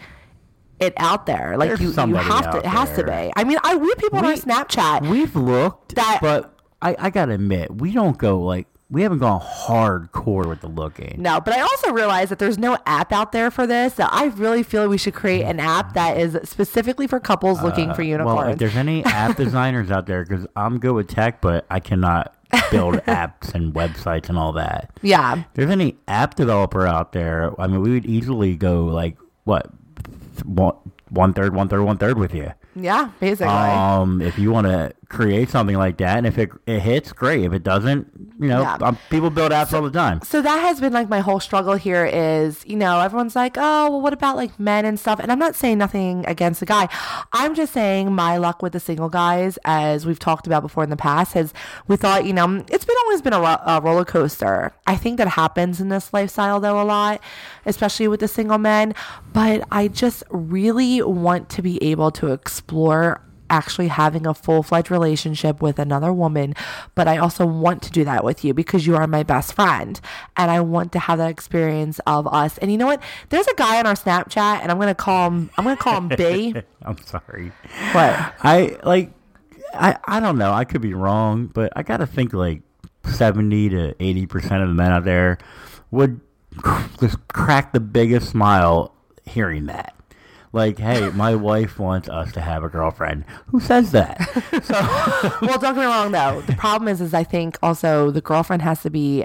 [0.79, 1.55] it out there.
[1.57, 3.31] Like There's you, you have to it has to be.
[3.35, 5.09] I mean, I we have people on our Snapchat.
[5.09, 9.39] We've looked, That- but I, I gotta admit, we don't go like we haven't gone
[9.41, 11.21] hardcore with the looking.
[11.21, 13.93] No, but I also realize that there's no app out there for this.
[13.93, 17.93] So I really feel we should create an app that is specifically for couples looking
[17.93, 18.33] for unicorns.
[18.39, 21.67] Uh, Well, if there's any app designers out there, because I'm good with tech, but
[21.69, 22.33] I cannot
[22.71, 24.89] build apps and websites and all that.
[25.03, 25.35] yeah.
[25.37, 29.69] If there's any app developer out there, I mean, we would easily go like what
[30.45, 30.73] one
[31.09, 32.51] one third, one third, one third with you.
[32.75, 33.47] Yeah, basically.
[33.53, 37.43] Um, if you want to create something like that, and if it it hits, great.
[37.43, 38.07] If it doesn't,
[38.39, 38.77] you know, Yeah.
[38.81, 40.21] um, people build apps all the time.
[40.23, 43.89] so that has been like my whole struggle here is, you know, everyone's like, oh,
[43.89, 45.19] well, what about like men and stuff?
[45.19, 46.87] And I'm not saying nothing against the guy.
[47.33, 50.89] I'm just saying my luck with the single guys, as we've talked about before in
[50.91, 51.53] the past, has
[51.87, 54.71] we thought, you know, it's been always been a, ro- a roller coaster.
[54.85, 57.19] I think that happens in this lifestyle though a lot,
[57.65, 58.93] especially with the single men.
[59.33, 64.91] But I just really want to be able to explore actually having a full fledged
[64.91, 66.55] relationship with another woman,
[66.95, 69.99] but I also want to do that with you because you are my best friend.
[70.37, 72.57] And I want to have that experience of us.
[72.59, 73.01] And you know what?
[73.29, 76.07] There's a guy on our Snapchat and I'm gonna call him I'm gonna call him
[76.17, 76.55] B.
[76.83, 77.51] I'm sorry.
[77.91, 78.33] What?
[78.43, 79.11] I like
[79.73, 80.51] I I don't know.
[80.51, 82.61] I could be wrong, but I gotta think like
[83.05, 85.37] seventy to eighty percent of the men out there
[85.91, 86.21] would
[86.99, 88.93] just crack the biggest smile
[89.25, 89.95] hearing that.
[90.51, 93.23] Like, hey, my wife wants us to have a girlfriend.
[93.47, 94.17] Who says that?
[95.41, 96.41] well, don't get me wrong though.
[96.41, 99.23] The problem is is I think also the girlfriend has to be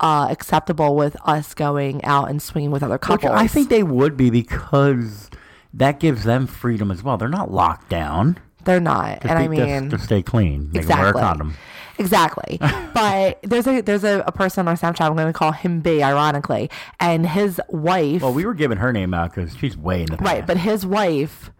[0.00, 3.32] uh, acceptable with us going out and swinging with other couples.
[3.32, 5.30] I think they would be because
[5.72, 7.16] that gives them freedom as well.
[7.16, 8.38] They're not locked down.
[8.64, 10.70] They're not, Just and I be- just mean, to stay clean.
[10.72, 11.22] They can wear a Exactly.
[11.22, 11.54] condom.
[11.98, 12.58] Exactly.
[12.94, 15.06] but there's a there's a, a person on our Snapchat.
[15.06, 18.22] I'm going to call him B, ironically, and his wife.
[18.22, 20.84] Well, we were giving her name out because she's way in the right, but his
[20.86, 21.50] wife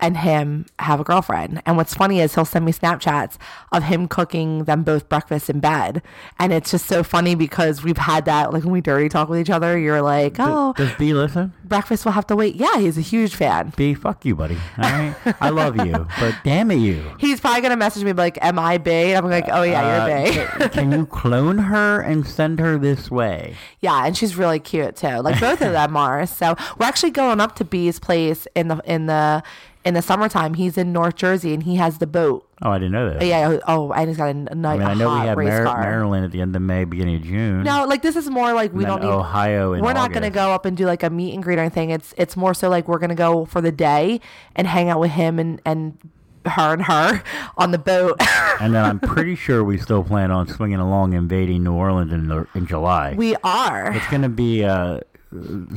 [0.00, 1.60] and him have a girlfriend.
[1.66, 3.36] And what's funny is he'll send me Snapchats
[3.72, 6.02] of him cooking them both breakfast in bed,
[6.38, 9.40] and it's just so funny because we've had that like when we dirty talk with
[9.40, 9.76] each other.
[9.78, 11.52] You're like, oh, Does B listen?
[11.64, 12.54] breakfast will have to wait.
[12.54, 13.72] Yeah, he's a huge fan.
[13.76, 14.56] B, fuck you, buddy.
[14.78, 17.02] All right, I love you, but damn it, you.
[17.18, 20.18] He's probably gonna message me like, "Am I B?" And I'm like, "Oh yeah, you're
[20.18, 23.56] Uh, B." ca- can you clone her and send her this way?
[23.80, 25.16] Yeah, and she's really cute too.
[25.20, 26.24] Like both of them are.
[26.26, 29.42] So we're actually going up to B's place in the in the
[29.88, 30.54] in the summertime.
[30.54, 32.46] He's in North Jersey and he has the boat.
[32.60, 33.24] Oh, I didn't know that.
[33.24, 33.58] Yeah.
[33.66, 36.24] Oh, and he's got a, a I nice mean, I know we have Mar- Maryland
[36.26, 37.62] at the end of May, beginning of June.
[37.62, 39.08] No, like this is more like we don't need.
[39.08, 41.62] Ohio we're not going to go up and do like a meet and greet or
[41.62, 41.90] anything.
[41.90, 44.20] It's it's more so like we're going to go for the day
[44.54, 45.98] and hang out with him and and
[46.44, 47.22] her and her
[47.56, 48.20] on the boat.
[48.60, 52.26] And then I'm pretty sure we still plan on swinging along, invading New Orleans in
[52.26, 53.14] the, in July.
[53.16, 53.92] we are.
[53.94, 54.98] it's going to be uh,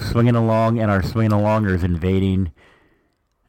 [0.10, 2.52] swinging along, and our swinging alongers invading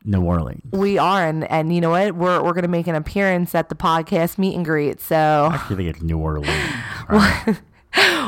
[0.05, 0.63] New Orleans.
[0.73, 2.15] We are, and and you know what?
[2.15, 5.01] We're we're gonna make an appearance at the podcast meet and greet.
[5.01, 6.49] So I actually think it's New Orleans.
[7.09, 7.61] right?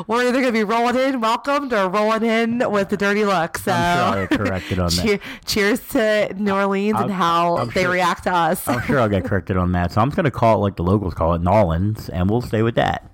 [0.06, 3.56] we're either gonna be rolling in, welcomed, or rolling in with the dirty look.
[3.58, 5.20] So I'm sure I'll get corrected on that.
[5.46, 8.68] cheers to New Orleans and I'm- how I'm they sure- react to us.
[8.68, 9.92] I'm sure I'll get corrected on that.
[9.92, 12.42] So I'm just going to call it like the locals call it, N'awlins, and we'll
[12.42, 13.10] stay with that.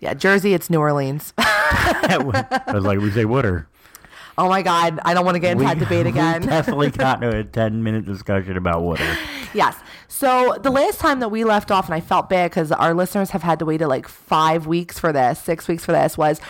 [0.00, 1.32] yeah, Jersey, it's New Orleans.
[1.38, 2.18] I
[2.74, 3.68] was like, we say Wooder.
[4.36, 6.42] Oh my God, I don't want to get into that debate again.
[6.42, 9.16] We definitely got into a 10 minute discussion about water.
[9.52, 9.76] Yes.
[10.08, 13.30] So the last time that we left off, and I felt bad because our listeners
[13.30, 16.40] have had to wait to like five weeks for this, six weeks for this, was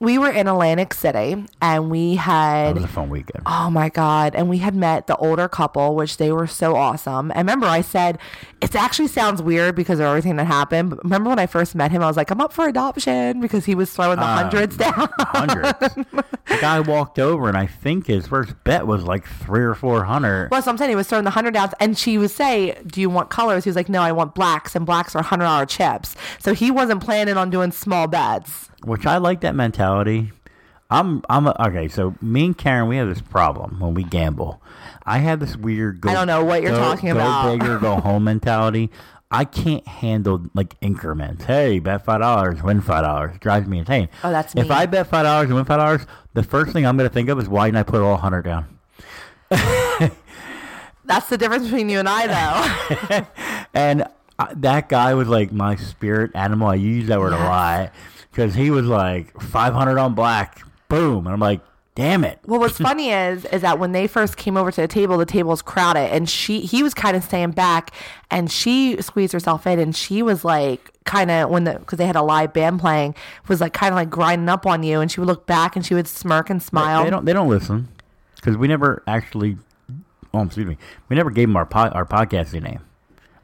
[0.00, 2.74] we were in Atlantic City and we had.
[2.74, 3.42] was a fun weekend.
[3.46, 4.34] Oh my God.
[4.34, 7.30] And we had met the older couple, which they were so awesome.
[7.30, 8.18] And remember, I said,
[8.62, 10.90] it actually sounds weird because of everything that happened.
[10.90, 13.66] But remember when I first met him, I was like, I'm up for adoption because
[13.66, 15.08] he was throwing the Um, hundreds down.
[15.18, 15.78] Hundreds.
[15.78, 16.24] the
[16.60, 20.50] guy walked over, and I think his first bet was like three or four hundred.
[20.50, 23.00] Well, so I'm saying he was throwing the hundred downs, and she would say, "Do
[23.02, 25.66] you want colors?" He was like, "No, I want blacks, and blacks are hundred dollar
[25.66, 28.69] chips." So he wasn't planning on doing small bets.
[28.84, 30.32] Which I like that mentality.
[30.90, 31.88] I'm I'm a, okay.
[31.88, 34.60] So me and Karen, we have this problem when we gamble.
[35.04, 36.00] I have this weird.
[36.00, 37.58] Go, I don't know what you're go- talking go about.
[37.58, 38.90] big or go home mentality.
[39.30, 41.44] I can't handle like increments.
[41.44, 43.36] Hey, bet five dollars, win five dollars.
[43.38, 44.08] Drives me insane.
[44.24, 44.62] Oh, that's me.
[44.62, 44.70] if.
[44.72, 47.28] I bet five dollars and win five dollars, the first thing I'm going to think
[47.28, 48.66] of is why didn't I put all hundred down?
[51.04, 53.26] That's the difference between you and I, though.
[53.72, 54.04] And
[54.36, 56.66] uh, that guy was like my spirit animal.
[56.68, 57.40] I use that word Yes.
[57.40, 57.92] a lot
[58.30, 61.60] because he was like 500 on black, boom, and I'm like,
[61.94, 62.38] damn it.
[62.46, 65.26] well, what's funny is, is that when they first came over to the table, the
[65.26, 67.92] table was crowded, and she, he was kind of staying back,
[68.30, 72.06] and she squeezed herself in, and she was like, kind of when the, because they
[72.06, 73.14] had a live band playing,
[73.48, 75.84] was like kind of like grinding up on you, and she would look back and
[75.84, 77.04] she would smirk and smile.
[77.04, 77.24] They don't.
[77.24, 77.88] They don't listen
[78.36, 79.56] because we never actually.
[80.32, 80.76] Oh, excuse me.
[81.08, 82.80] We never gave them our po- our podcasting name.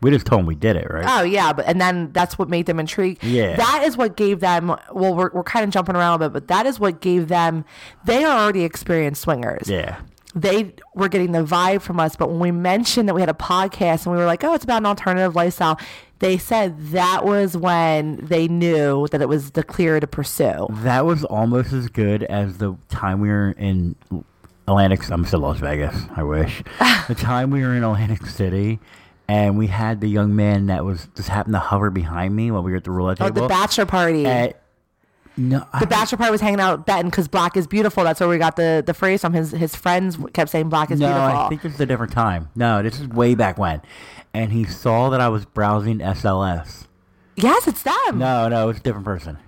[0.06, 1.04] We just told them we did it, right?
[1.06, 3.24] Oh yeah, but and then that's what made them intrigued.
[3.24, 3.56] Yeah.
[3.56, 4.68] that is what gave them.
[4.92, 7.64] Well, we're we're kind of jumping around a bit, but that is what gave them.
[8.04, 9.68] They are already experienced swingers.
[9.68, 10.00] yeah.
[10.34, 13.34] They were getting the vibe from us, but when we mentioned that we had a
[13.34, 15.80] podcast and we were like, "Oh, it's about an alternative lifestyle,"
[16.18, 20.66] they said that was when they knew that it was the clear to pursue.
[20.70, 23.96] That was almost as good as the time we were in
[24.68, 25.08] Atlantic.
[25.10, 25.96] I'm still Las Vegas.
[26.14, 26.62] I wish
[27.08, 28.78] the time we were in Atlantic City.
[29.28, 32.62] And we had the young man that was just happened to hover behind me while
[32.62, 34.24] we were at the roulette Oh, the bachelor party.
[34.24, 34.62] At-
[35.36, 38.04] no, I- the bachelor party was hanging out betting because black is beautiful.
[38.04, 39.32] That's where we got the, the phrase from.
[39.34, 41.38] His his friends kept saying black is no, beautiful.
[41.40, 42.48] I think this is a different time.
[42.54, 43.82] No, this is way back when.
[44.32, 46.86] And he saw that I was browsing SLS.
[47.36, 48.18] yes, it's them.
[48.18, 49.38] No, no, it's a different person.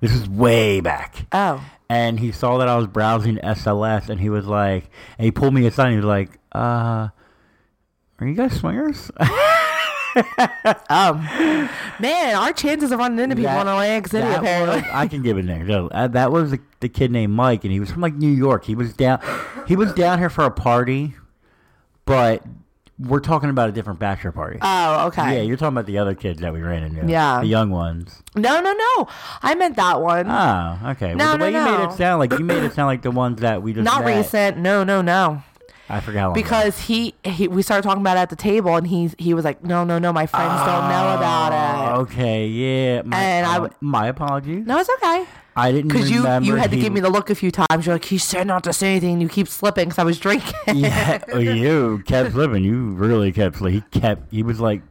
[0.00, 1.26] This is way back.
[1.32, 1.64] Oh.
[1.88, 5.54] And he saw that I was browsing SLS, and he was like, and he pulled
[5.54, 7.08] me aside, and he was like, uh,
[8.24, 9.10] are you guys swingers?
[10.88, 11.22] Um,
[11.98, 14.76] man, our chances of running into people That- in Atlantic City apparently.
[14.76, 15.64] was- I can give it there.
[15.64, 18.30] No, uh, that was the, the kid named Mike, and he was from like New
[18.30, 18.64] York.
[18.64, 19.20] He was down,
[19.66, 21.14] he was down here for a party,
[22.04, 22.44] but
[22.96, 24.60] we're talking about a different bachelor party.
[24.62, 25.36] oh, okay.
[25.38, 27.06] Yeah, you're talking about the other kids that we ran into.
[27.10, 27.40] Yeah.
[27.40, 28.22] the young ones.
[28.36, 29.08] No, no, no.
[29.42, 30.30] I meant that one.
[30.30, 31.12] Oh, okay.
[31.14, 33.02] No, well, the way no, you made it sound like you made it sound like
[33.02, 34.16] the ones that we just Not met.
[34.18, 34.58] recent.
[34.58, 35.42] No, no, no.
[35.88, 39.10] I forgot because he, he we started talking about it at the table and he
[39.18, 43.02] he was like no no no my friends don't know about Oh, it Okay, yeah.
[43.02, 44.66] My, And I uh, my apologies.
[44.66, 47.34] no it's okay I didn't because you you had to give me the look a
[47.34, 49.98] few times you're like he said not to say anything and you keep slipping because
[49.98, 52.64] I was drinking Yeah, oh, you kept slipping.
[52.64, 53.82] You really kept slipping.
[53.92, 54.32] He kept.
[54.32, 54.82] He was like.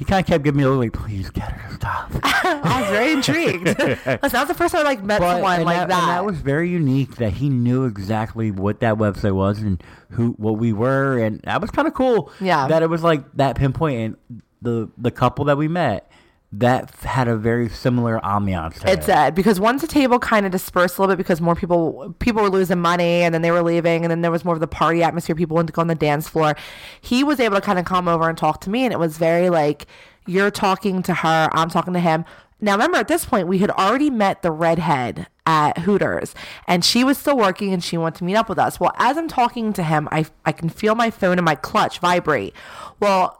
[0.00, 2.10] He kind of kept giving me a look like, please get her to stop.
[2.24, 5.64] I was very intrigued listen that was the first time I like met someone and
[5.66, 9.34] like that, that, and that was very unique that he knew exactly what that website
[9.34, 9.82] was and
[10.12, 12.32] who what we were, and that was kind of cool.
[12.40, 12.66] Yeah.
[12.68, 16.09] that it was like that pinpoint, and the the couple that we met
[16.52, 18.80] that had a very similar ambiance.
[18.80, 21.54] To It did because once the table kind of dispersed a little bit because more
[21.54, 24.54] people people were losing money and then they were leaving and then there was more
[24.54, 25.36] of the party atmosphere.
[25.36, 26.56] People wanted to go on the dance floor.
[27.00, 29.16] He was able to kind of come over and talk to me, and it was
[29.16, 29.86] very like
[30.26, 32.24] you're talking to her, I'm talking to him.
[32.60, 36.34] Now remember at this point we had already met the redhead at Hooters
[36.68, 38.78] and she was still working and she wanted to meet up with us.
[38.78, 42.00] Well, as I'm talking to him, I I can feel my phone in my clutch
[42.00, 42.54] vibrate.
[42.98, 43.39] Well,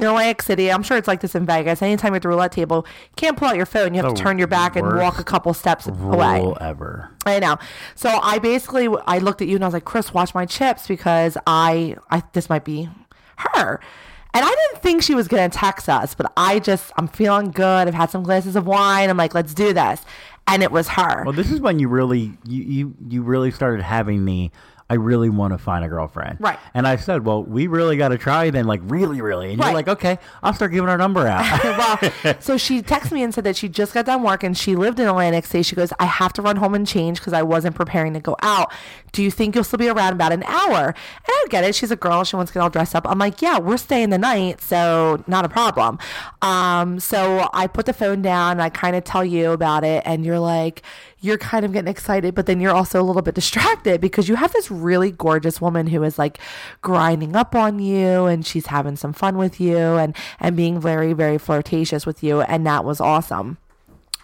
[0.00, 1.82] in Atlantic City, I'm sure it's like this in Vegas.
[1.82, 3.94] Anytime you're at the roulette table, you can't pull out your phone.
[3.94, 6.52] You have The to turn your back and walk a couple steps away.
[6.60, 7.10] ever.
[7.26, 7.58] I know.
[7.94, 10.86] So I basically I looked at you and I was like, Chris, watch my chips
[10.88, 12.88] because I I this might be
[13.36, 13.80] her.
[14.32, 17.88] And I didn't think she was gonna text us, but I just I'm feeling good.
[17.88, 19.10] I've had some glasses of wine.
[19.10, 20.02] I'm like, let's do this.
[20.46, 21.24] And it was her.
[21.24, 24.50] Well, this is when you really you you, you really started having the
[24.90, 26.38] I really want to find a girlfriend.
[26.40, 26.58] Right.
[26.74, 29.52] And I said, well, we really got to try then, like really, really.
[29.52, 29.66] And Right.
[29.68, 31.44] you're like, okay, I'll start giving our number out.
[32.24, 34.74] well, so she texted me and said that she just got done work and she
[34.74, 35.62] lived in Atlantic City.
[35.62, 38.36] She goes, I have to run home and change because I wasn't preparing to go
[38.42, 38.72] out.
[39.12, 40.86] Do you think you'll still be around about an hour?
[40.88, 40.94] And
[41.28, 41.74] I get it.
[41.76, 42.24] She's a girl.
[42.24, 43.06] She wants to get all dressed up.
[43.08, 45.98] I'm like, yeah, we're staying the night, so not a problem.
[46.42, 50.02] Um, so I put the phone down and I kind of tell you about it,
[50.04, 50.82] and you're like,
[51.20, 54.36] you're kind of getting excited, but then you're also a little bit distracted because you
[54.36, 56.38] have this really gorgeous woman who is like
[56.82, 61.12] grinding up on you and she's having some fun with you and and being very
[61.12, 63.58] very flirtatious with you and that was awesome.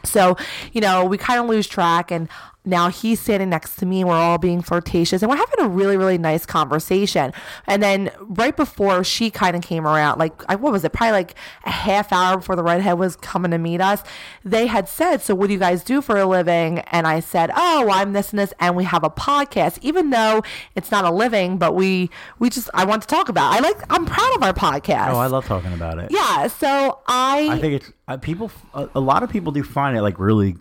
[0.04, 0.36] So,
[0.72, 2.28] you know, we kind of lose track and
[2.66, 5.68] now he's standing next to me and we're all being flirtatious and we're having a
[5.68, 7.32] really really nice conversation
[7.66, 11.12] and then right before she kind of came around like I, what was it probably
[11.12, 14.02] like a half hour before the redhead was coming to meet us
[14.44, 17.50] they had said so what do you guys do for a living and i said
[17.56, 20.42] oh i'm this and this and we have a podcast even though
[20.74, 23.56] it's not a living but we we just i want to talk about it.
[23.56, 26.10] i like i'm proud of our podcast oh, I love talking about it.
[26.10, 28.50] yeah so i, I think it's uh, people.
[28.74, 30.56] A lot of people do find it like really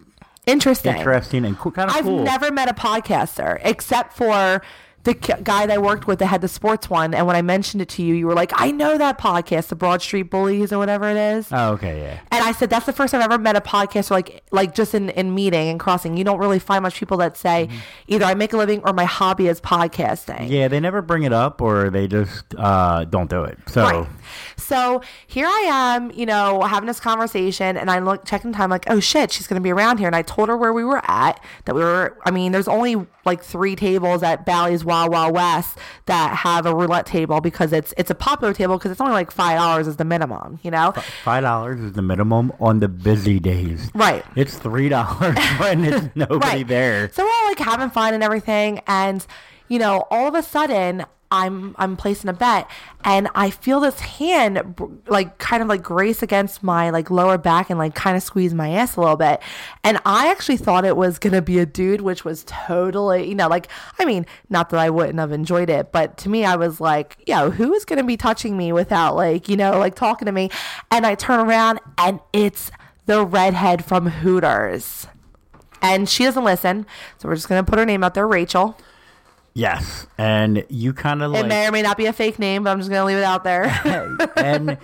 [0.45, 2.23] interesting interesting and cool, kind of I've cool.
[2.23, 4.61] never met a podcaster except for
[5.05, 7.13] the guy that I worked with that had the sports one.
[7.13, 9.75] And when I mentioned it to you, you were like, I know that podcast, the
[9.75, 11.47] Broad Street Bullies or whatever it is.
[11.51, 12.19] oh, okay, yeah.
[12.31, 14.93] and I said, that's the first time I've ever met a podcaster like, like just
[14.93, 16.17] in, in meeting and crossing.
[16.17, 17.69] You don't really find much people that say
[18.07, 20.39] either I make a living or my hobby is podcasting.
[20.39, 20.53] Mm-hmm.
[20.53, 23.57] Yeah, they never bring it up or they just uh, don't do it.
[23.67, 24.07] So Right.
[24.57, 28.85] So here I am, you know, having this conversation, and I look checking time, like,
[28.89, 30.07] oh shit, she's gonna be around here.
[30.07, 31.39] And I told her where we were at.
[31.65, 32.17] That we were.
[32.25, 36.73] I mean, there's only like three tables at Bally's Wild Wild West that have a
[36.73, 39.97] roulette table because it's it's a popular table because it's only like five dollars is
[39.97, 40.59] the minimum.
[40.63, 40.93] You know.
[41.23, 43.91] five dollars is the minimum on the busy days.
[43.93, 44.25] Right.
[44.35, 47.11] It's three dollars when it's nobody there.
[47.11, 49.25] So we're all like having fun and everything, and
[49.67, 51.05] you know, all of a sudden.
[51.31, 52.69] I'm I'm placing a bet,
[53.03, 57.69] and I feel this hand like kind of like grace against my like lower back
[57.69, 59.41] and like kind of squeeze my ass a little bit,
[59.83, 63.47] and I actually thought it was gonna be a dude, which was totally you know
[63.47, 63.67] like
[63.99, 67.17] I mean not that I wouldn't have enjoyed it, but to me I was like
[67.27, 70.49] yo who is gonna be touching me without like you know like talking to me,
[70.91, 72.71] and I turn around and it's
[73.07, 75.07] the redhead from Hooters
[75.81, 76.85] and she doesn't listen.
[77.17, 78.77] So we're just gonna put her name out there, Rachel.
[79.57, 82.63] Yes, and you kind of It like may or may not be a fake name,
[82.63, 83.65] but I'm just gonna leave it out there.
[84.35, 84.77] and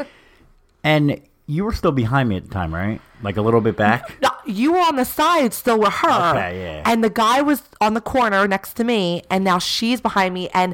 [0.84, 3.02] and you were still behind me at the time, right?
[3.22, 4.10] Like a little bit back.
[4.22, 6.84] No, you were on the side still with her, Okay, yeah.
[6.90, 10.50] and the guy was on the corner next to me, and now she's behind me,
[10.54, 10.74] and.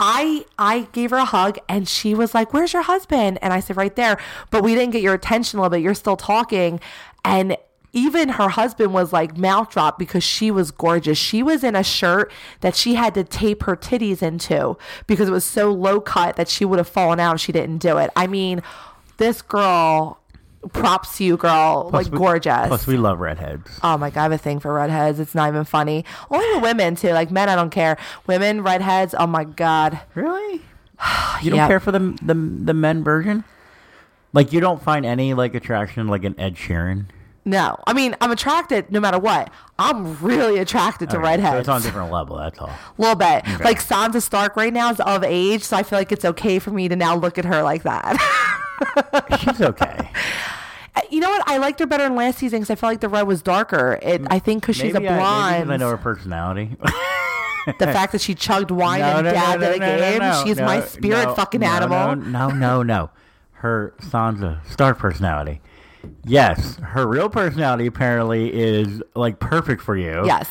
[0.00, 3.60] I I gave her a hug and she was like, "Where's your husband?" And I
[3.60, 4.18] said, "Right there."
[4.50, 5.82] But we didn't get your attention a little bit.
[5.82, 6.80] You're still talking,
[7.24, 7.56] and
[7.94, 11.16] even her husband was like mouth dropped because she was gorgeous.
[11.16, 12.30] She was in a shirt
[12.60, 14.76] that she had to tape her titties into
[15.06, 17.78] because it was so low cut that she would have fallen out if she didn't
[17.78, 18.10] do it.
[18.16, 18.62] I mean,
[19.16, 20.18] this girl,
[20.72, 22.66] props to you, girl, Plus like we- gorgeous.
[22.68, 23.70] Plus, we love redheads.
[23.82, 25.20] Oh my god, I have a thing for redheads.
[25.20, 26.04] It's not even funny.
[26.30, 27.10] Only with women too.
[27.12, 27.96] Like men, I don't care.
[28.26, 29.14] Women, redheads.
[29.18, 30.00] Oh my god.
[30.14, 30.62] Really?
[31.42, 31.68] You don't Yep.
[31.68, 33.44] care for the the the men version?
[34.32, 37.06] Like you don't find any like attraction like an Ed Sheeran?
[37.46, 39.50] No, I mean I'm attracted no matter what.
[39.78, 41.60] I'm really attracted to right, So redheads.
[41.60, 42.36] it's on a different level.
[42.36, 42.68] That's all.
[42.68, 43.44] a little bit.
[43.62, 46.70] Like Sansa Stark right now is of age, so I feel like it's okay for
[46.70, 48.16] me to now look at her like that.
[49.40, 50.08] She's okay.
[50.96, 51.42] Uh, you know what?
[51.46, 53.98] I liked her better in last season because I felt like the red was darker.
[54.00, 55.20] It, I think because she's a Maybe I- maybe
[55.66, 55.72] blonde.
[55.72, 56.76] I know her personality.
[57.66, 60.44] the fact that she chugged wine and dabbed at a game.
[60.46, 62.16] she's my spirit no, fucking no, animal.
[62.16, 63.10] No, no, no, no.
[63.52, 65.60] Her Sansa Stark personality.
[66.24, 70.22] Yes, her real personality apparently is like perfect for you.
[70.24, 70.48] Yes.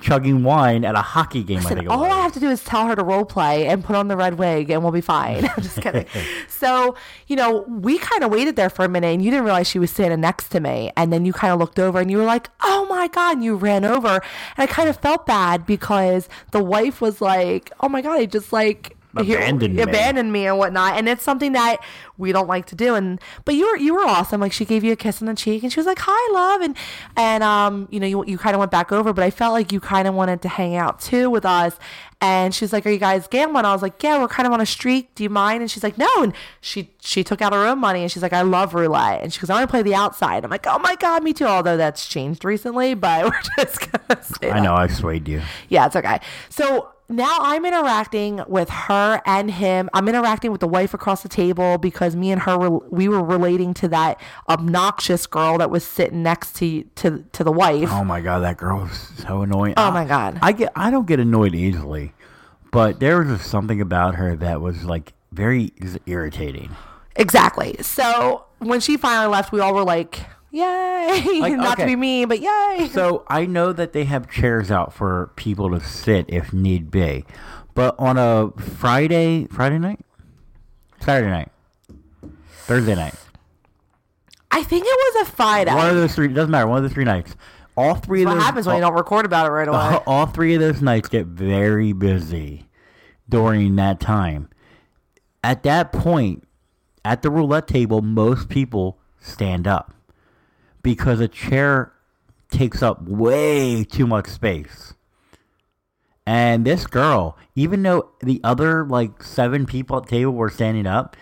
[0.00, 1.58] chugging wine at a hockey game.
[1.58, 2.04] I think all.
[2.04, 4.34] I have to do is tell her to role play and put on the red
[4.38, 5.44] wig, and we'll be fine.
[5.56, 6.06] I'm just kidding.
[6.48, 6.94] so,
[7.26, 9.78] you know, we kind of waited there for a minute, and you didn't realize she
[9.78, 10.92] was standing next to me.
[10.96, 13.44] And then you kind of looked over, and you were like, "Oh my god!" And
[13.44, 14.22] you ran over, and
[14.58, 18.52] I kind of felt bad because the wife was like, "Oh my god!" I just
[18.52, 18.94] like.
[19.16, 19.82] Abandoned me.
[19.82, 21.78] abandoned me and whatnot, and it's something that
[22.18, 22.94] we don't like to do.
[22.94, 24.40] And but you were you were awesome.
[24.40, 26.60] Like she gave you a kiss on the cheek, and she was like, "Hi, love,"
[26.60, 26.76] and
[27.16, 29.72] and um, you know, you you kind of went back over, but I felt like
[29.72, 31.78] you kind of wanted to hang out too with us.
[32.20, 34.60] And she's like, "Are you guys gambling?" I was like, "Yeah, we're kind of on
[34.60, 35.14] a streak.
[35.14, 38.02] Do you mind?" And she's like, "No." And she she took out her own money,
[38.02, 40.44] and she's like, "I love roulette." And she goes, "I want to play the outside."
[40.44, 43.24] I'm like, "Oh my god, me too." Although that's changed recently, but
[43.58, 44.62] we're just gonna I that.
[44.62, 45.42] know I swayed you.
[45.68, 46.20] Yeah, it's okay.
[46.50, 49.88] So now I'm interacting with her and him.
[49.94, 53.74] I'm interacting with the wife across the table because me and her we were relating
[53.74, 57.88] to that obnoxious girl that was sitting next to to to the wife.
[57.90, 59.74] Oh my god, that girl was so annoying.
[59.76, 60.38] Oh my God.
[60.42, 62.12] I get I don't get annoyed easily,
[62.70, 65.72] but there was something about her that was like very
[66.06, 66.76] irritating.
[67.16, 67.76] Exactly.
[67.80, 70.20] So when she finally left, we all were like,
[70.50, 72.88] "Yay!" Like, Not to be mean, but yay.
[72.92, 77.24] So I know that they have chairs out for people to sit if need be,
[77.74, 80.00] but on a Friday, Friday night,
[81.00, 81.48] Saturday night,
[82.62, 83.14] Thursday night,
[84.50, 85.74] I think it was a Friday.
[85.74, 86.66] one of those three doesn't matter.
[86.66, 87.36] One of the three nights,
[87.76, 88.42] all three of what those.
[88.42, 89.78] happens when you don't record about it right away?
[89.78, 92.68] all, all three of those nights get very busy
[93.28, 94.48] during that time.
[95.44, 96.44] At that point,
[97.04, 99.94] at the roulette table, most people stand up
[100.82, 101.92] because a chair
[102.50, 104.94] takes up way too much space.
[106.26, 110.86] And this girl, even though the other like seven people at the table were standing
[110.86, 111.16] up,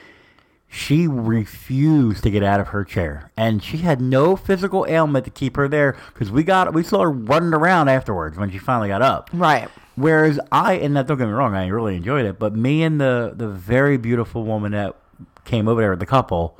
[0.68, 5.30] she refused to get out of her chair, and she had no physical ailment to
[5.30, 8.88] keep her there because we got we saw her running around afterwards when she finally
[8.88, 9.30] got up.
[9.32, 9.68] right.
[9.94, 13.00] Whereas I, and that, don't get me wrong, I really enjoyed it, but me and
[13.00, 14.96] the the very beautiful woman that
[15.44, 16.58] came over there, with the couple,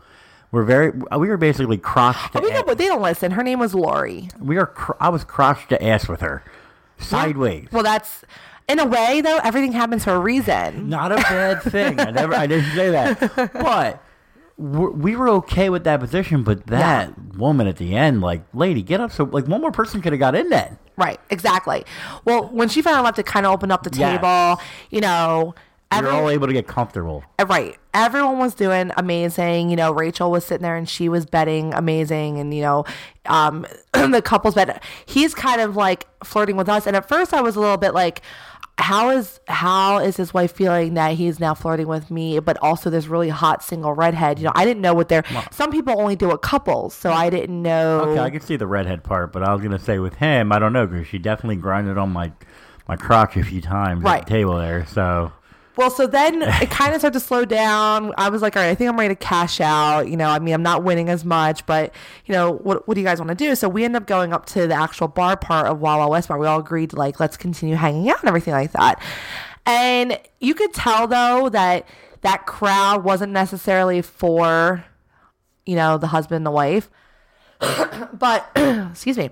[0.56, 2.34] were very uh, we were basically crotched.
[2.34, 3.30] Oh, we know, but they don't listen.
[3.32, 4.28] Her name was Lori.
[4.40, 6.42] we are cr- I was crotched to ass with her,
[6.98, 7.68] sideways.
[7.72, 8.24] Well, that's
[8.68, 9.38] in a way though.
[9.44, 10.88] Everything happens for a reason.
[10.88, 12.00] Not a bad thing.
[12.00, 13.50] I never, I didn't say that.
[13.54, 14.02] But
[14.58, 16.42] we're- were okay with that position.
[16.42, 19.12] But that woman at the end, like, lady, get up.
[19.12, 20.78] So, like, one more person could have got in then.
[20.96, 21.84] Right, exactly.
[22.24, 24.16] Well, when she finally left, it kind of opened up the Yes.
[24.18, 24.58] table.
[24.90, 25.60] You know, We
[25.90, 27.24] every, were all able to get comfortable.
[27.46, 27.76] right.
[27.94, 29.70] Everyone was doing amazing.
[29.70, 32.84] You know, Rachel was sitting there and she was betting amazing, and you know,
[33.26, 34.82] um, the couples bet.
[35.06, 37.94] He's kind of like flirting with us, and at first I was a little bit
[37.94, 38.22] like.
[38.78, 42.90] How is how is his wife feeling that he's now flirting with me, but also
[42.90, 44.38] this really hot single redhead?
[44.38, 45.24] You know, I didn't know what they're.
[45.50, 48.00] Some people only do it couples, so I didn't know.
[48.02, 50.58] Okay, I can see the redhead part, but I was gonna say with him, I
[50.58, 52.32] don't know because she definitely grinded on my
[52.86, 54.20] my crotch a few times Right.
[54.20, 54.84] at the table there.
[54.84, 55.32] So
[55.76, 58.12] Well, so then it kind of started to slow down.
[58.16, 60.08] I was like, all right, I think I'm ready to cash out.
[60.08, 63.00] You know, I mean, I'm not winning as much, but you know, what what do
[63.00, 63.54] you guys want to do?
[63.54, 66.28] So we end up going up to the actual bar part of Wild Wild West
[66.28, 66.38] Bar.
[66.38, 69.02] We all agreed like, let's continue hanging out and everything like that.
[69.64, 71.86] And you could tell though that
[72.22, 74.84] that crowd wasn't necessarily for,
[75.64, 76.90] you know, the husband and the wife.
[78.12, 79.30] but excuse me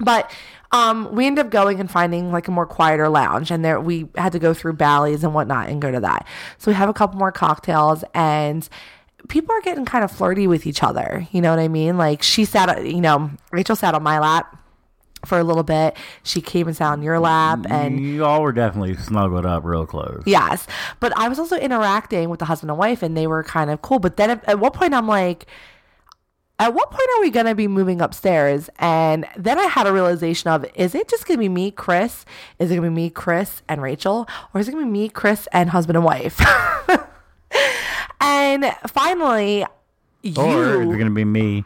[0.00, 0.30] but
[0.72, 4.08] um, we ended up going and finding like a more quieter lounge and there we
[4.16, 6.26] had to go through Bally's and whatnot and go to that
[6.58, 8.68] so we have a couple more cocktails and
[9.28, 12.22] people are getting kind of flirty with each other you know what i mean like
[12.22, 14.56] she sat you know rachel sat on my lap
[15.24, 18.52] for a little bit she came and sat on your lap and you all were
[18.52, 20.22] definitely snuggled up real close.
[20.26, 20.66] Yes.
[20.98, 23.82] But I was also interacting with the husband and wife and they were kind of
[23.82, 23.98] cool.
[23.98, 25.46] But then at, at what point I'm like,
[26.60, 28.70] at what point are we going to be moving upstairs?
[28.78, 32.24] And then I had a realization of, is it just going to be me, Chris?
[32.60, 34.28] Is it going to be me, Chris, and Rachel?
[34.54, 36.40] Or is it going to be me, Chris, and husband and wife?
[38.20, 39.64] and finally,
[40.22, 40.34] you.
[40.36, 41.64] Or it's gonna be me,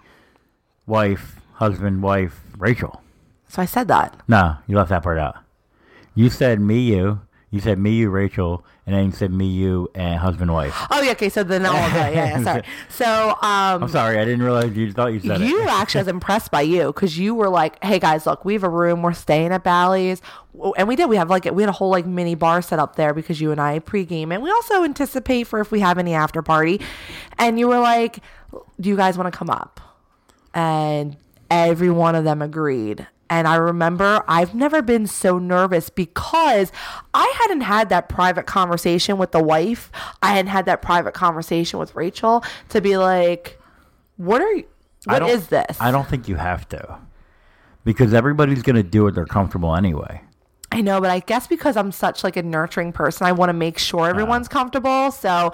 [0.87, 3.03] wife, husband, wife, Rachel.
[3.49, 4.15] so I said that.
[4.29, 5.37] No, you left that part out.
[6.15, 7.21] You said me, you.
[7.55, 10.75] You said me, you, Rachel, and then you said me, you, and husband, wife.
[10.91, 11.13] Oh, yeah.
[11.13, 11.29] Okay.
[11.29, 12.13] So then all of that.
[12.13, 12.41] Yeah.
[12.41, 12.63] yeah sorry.
[12.89, 15.69] So, um, I'm sorry, I didn't realize you thought you said you it.
[15.69, 18.69] actually was impressed by you because you were like, "Hey guys, look, we have a
[18.69, 19.03] room.
[19.03, 20.21] We're staying at Bally's,
[20.77, 21.09] and we did.
[21.09, 23.53] We have like we had a whole like mini bar set up there because you
[23.53, 26.81] and I pregame, and we also anticipate for if we have any after party.
[27.39, 28.19] And you were like,
[28.81, 29.81] "Do you guys want to come up?"
[30.55, 31.17] And
[31.53, 33.07] every one of them agreed.
[33.35, 36.71] And I remember I've never been so nervous because
[37.13, 39.91] I hadn't had that private conversation with the wife.
[40.23, 43.61] I hadn't had that private conversation with Rachel to be like,
[44.19, 44.67] what are you,
[45.07, 45.77] what is this?
[45.81, 46.99] I don't think you have to.
[47.83, 50.23] Because everybody's going to do what they're comfortable anyway.
[50.75, 53.55] I know, but I guess because I'm such like a nurturing person, I want to
[53.55, 55.11] make sure everyone's comfortable.
[55.11, 55.53] So,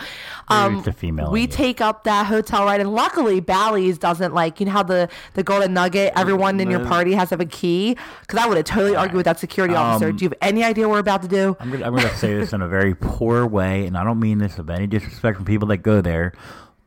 [0.48, 0.82] um,
[1.30, 5.08] we take up that hotel right, and luckily Bally's doesn't like you know how the
[5.34, 7.96] the Golden Nugget, everyone in your party has to have a key.
[8.22, 10.08] Because I would have totally argued with that security officer.
[10.08, 11.56] Um, Do you have any idea what we're about to do?
[11.60, 14.38] I'm gonna, I'm gonna say this in a very poor way, and I don't mean
[14.38, 16.32] this of any disrespect from people that go there,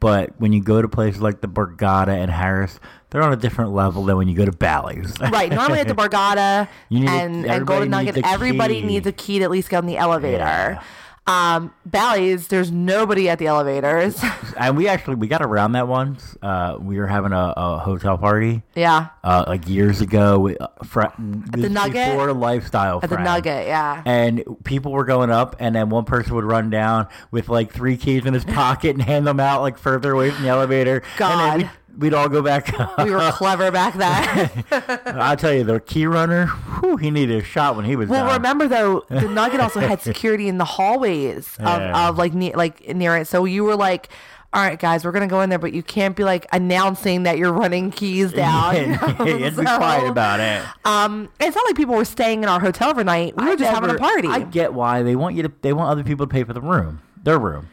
[0.04, 2.80] but when you go to places like the Borgata and Harrah's,
[3.10, 5.14] they're on a different level than when you go to Bally's.
[5.20, 5.52] Right.
[5.52, 8.88] Normally at the Borgata need a- and, and Golden Nugget, everybody key.
[8.88, 10.38] needs a key to at least get on the elevator.
[10.38, 10.84] Yeah.
[11.26, 14.22] Um, Bally's, there's nobody at the elevators.
[14.58, 16.36] and we actually we got around that once.
[16.42, 18.62] Uh, we were having a, a hotel party.
[18.76, 19.08] yeah.
[19.24, 22.10] Uh, like years ago, we, uh, fr- the Nugget?
[22.12, 24.02] before lifestyle, At the Nugget, yeah.
[24.06, 27.96] and people were going up, and then one person would run down with like three
[27.96, 30.98] keys in his pocket and hand them out like further away from the elevator.
[30.98, 31.60] and God.
[31.62, 34.64] then we'd, all go back we were clever back then.
[35.06, 38.26] I'll tell you, the key runner, whew, he needed a shot when he was Well,
[38.26, 38.36] done.
[38.36, 42.10] remember though, the Nugget also had security in the hallways of, Yeah.
[42.10, 43.28] of like near like near it.
[43.28, 44.10] So you were like,
[44.54, 47.38] "All right, guys, we're gonna go in there, but you can't be like announcing that
[47.38, 50.64] you're running keys down." you had to be So, quiet about it.
[50.86, 53.36] Um, it's not like people were staying in our hotel overnight.
[53.38, 54.28] We were I just having a party.
[54.28, 55.52] I get why they want you to.
[55.62, 57.70] They want other people to pay for the room, their room.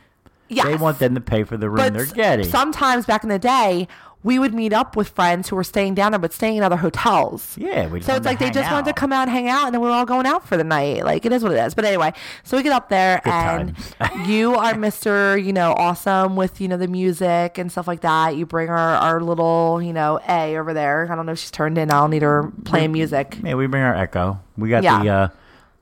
[0.48, 0.66] yes.
[0.66, 2.46] They want them to pay for the room but they're getting.
[2.46, 3.86] sometimes back in the day,
[4.22, 6.76] we would meet up with friends who were staying down there, but staying in other
[6.76, 7.56] hotels.
[7.58, 8.00] yeah, we.
[8.02, 9.88] So it's like they just wanted to come out and hang out, and then we
[9.88, 11.04] were all going out for the night.
[11.04, 11.74] Like it is what it is.
[11.74, 12.12] But anyway,
[12.44, 13.76] so we get up there, Good and
[14.26, 18.36] you are Mister, you know, awesome with you know the music and stuff like that.
[18.36, 21.08] You bring our our little you know A over there.
[21.10, 21.90] I don't know if she's turned in.
[21.90, 23.38] I'll need her playing music.
[23.42, 24.38] Yeah, we bring our Echo.
[24.58, 25.02] We got Yeah.
[25.02, 25.28] the uh,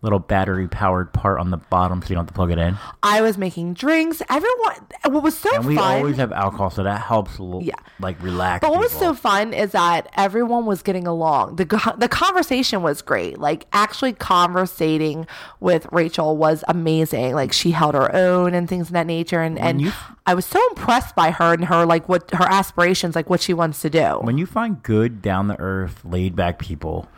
[0.01, 2.77] little battery powered part on the bottom, so you don't have to plug it in.
[3.03, 4.23] I was making drinks.
[4.31, 4.77] Everyone,
[5.07, 5.97] what was so And we fun.
[5.99, 7.63] always have alcohol, so that helps a little.
[7.63, 7.75] Yeah.
[8.01, 8.61] like relax.
[8.63, 11.57] But what was so fun is that everyone was getting along.
[11.57, 11.65] The
[11.99, 13.39] the conversation was great.
[13.39, 15.27] Like actually conversating
[15.61, 17.35] with Rachel was amazing.
[17.35, 19.41] Like she held her own and things of that nature.
[19.43, 19.93] And and you-
[20.27, 23.55] I was so impressed by her and her like what her aspirations, like what she
[23.55, 24.19] wants to do.
[24.21, 27.09] when you find good, down the earth, laid back people,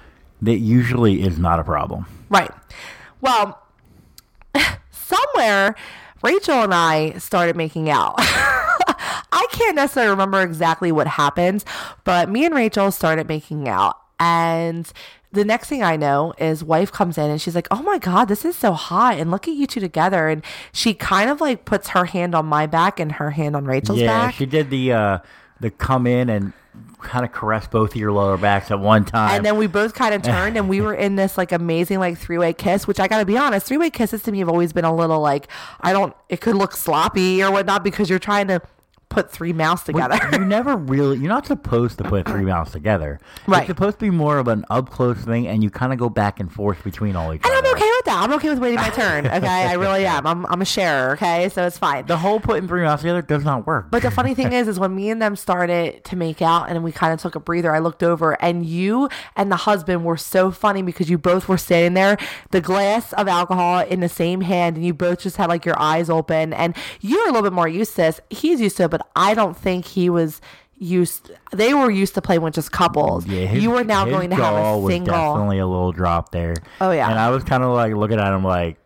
[0.43, 2.07] that usually is not a problem.
[2.29, 2.51] Right.
[3.21, 3.61] Well,
[4.91, 5.75] somewhere
[6.23, 8.15] Rachel and I started making out.
[8.19, 11.65] I can't necessarily remember exactly what happened,
[12.05, 13.97] but me and Rachel started making out.
[14.19, 14.91] And
[15.33, 18.27] the next thing I know is wife comes in and she's like, "Oh my god,
[18.27, 21.65] this is so hot." And look at you two together and she kind of like
[21.65, 24.35] puts her hand on my back and her hand on Rachel's yeah, back.
[24.35, 25.19] she did the uh,
[25.61, 26.53] the come in and
[27.01, 29.35] kind of caress both of your lower backs at one time.
[29.37, 32.19] And then we both kind of turned and we were in this like amazing like
[32.19, 34.73] three way kiss, which I gotta be honest, three way kisses to me have always
[34.73, 35.49] been a little like
[35.81, 38.61] I don't it could look sloppy or whatnot because you're trying to
[39.09, 40.19] put three mouths together.
[40.33, 43.19] you never really you're not supposed to put three mouths together.
[43.47, 43.61] Right.
[43.61, 46.09] It's supposed to be more of an up close thing and you kind of go
[46.09, 47.57] back and forth between all each and other.
[47.57, 47.70] With that.
[48.21, 49.27] I'm okay with waiting my turn.
[49.27, 49.47] Okay.
[49.47, 50.27] I really am.
[50.27, 51.49] I'm I'm a sharer, okay?
[51.49, 52.05] So it's fine.
[52.05, 53.91] The whole putting three mouths together does not work.
[53.91, 56.85] But the funny thing is, is when me and them started to make out and
[56.85, 60.19] we kind of took a breather, I looked over and you and the husband were
[60.19, 62.19] so funny because you both were standing there,
[62.51, 65.81] the glass of alcohol in the same hand, and you both just had like your
[65.81, 66.53] eyes open.
[66.53, 68.21] And you're a little bit more used to this.
[68.29, 70.43] He's used to it, but I don't think he was
[70.81, 71.31] used.
[71.53, 73.27] They were used to playing with just couples.
[73.27, 75.15] Yeah, his, you were now going to have a was single.
[75.15, 76.57] definitely a little drop there.
[76.81, 77.09] Oh, yeah.
[77.09, 78.79] and I was kind of like looking at him like,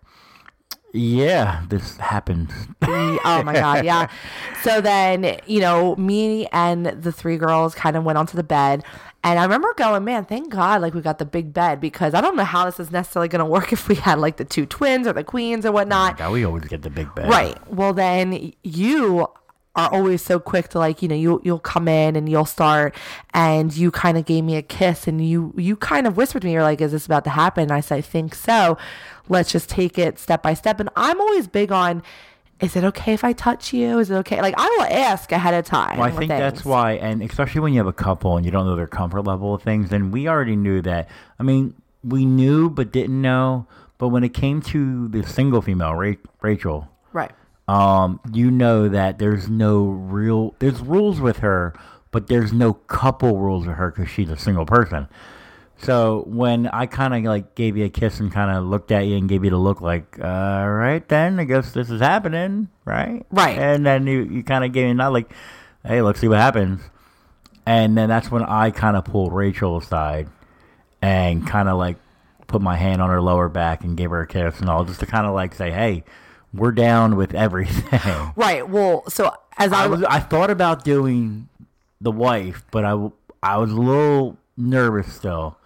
[0.93, 2.53] yeah, this happened.
[2.83, 4.09] oh my god, yeah.
[4.63, 8.83] So then, you know, me and the three girls kind of went onto the bed.
[9.23, 12.21] And I remember going, man, thank God, like we got the big bed because I
[12.21, 14.67] don't know how this is necessarily going to work if we had like the two
[14.67, 16.21] twins or the queens or whatnot.
[16.21, 17.57] Oh now we always get the big bed, Right.
[17.71, 19.27] Well, then you
[19.77, 22.95] are always so quick to like, you know, you you'll come in and you'll start
[23.33, 26.47] and you kind of gave me a kiss and you you kind of whispered to
[26.47, 27.65] me, you're like, is this about to happen?
[27.65, 28.79] And I said, I think so.
[29.29, 30.81] Let's just take it step by step.
[30.81, 32.03] And I'm always big on
[32.61, 33.99] is it okay if I touch you?
[33.99, 34.41] Is it okay?
[34.41, 35.99] Like I will ask ahead of time.
[35.99, 38.67] Well, I think that's why, and especially when you have a couple and you don't
[38.67, 41.09] know their comfort level of things, then we already knew that.
[41.39, 43.67] I mean, we knew but didn't know.
[43.99, 46.89] But when it came to the single female, Ra- Rachel.
[47.69, 51.75] Um, you know that there's no real there's rules with her,
[52.11, 55.09] but there's no couple rules with her because she's a single person.
[55.79, 59.07] So when I kind of like gave you a kiss and kind of looked at
[59.07, 62.69] you and gave you the look like, all right, then I guess this is happening,
[62.85, 63.25] right?
[63.31, 63.59] Right.
[63.59, 65.33] And then you, you kind of gave me a nod like,
[65.85, 66.81] hey, let's see what happens.
[67.67, 70.29] And then that's when I kind of pulled Rachel aside
[71.03, 71.97] and kind of like
[72.47, 75.01] put my hand on her lower back and gave her a kiss and all, just
[75.01, 76.05] to kind of like say, hey,
[76.55, 78.01] we're down with everything.
[78.37, 78.69] Right.
[78.69, 81.49] Well, so as I, I was I thought about doing
[82.01, 83.11] the wife, but I,
[83.43, 85.59] I was a little nervous still.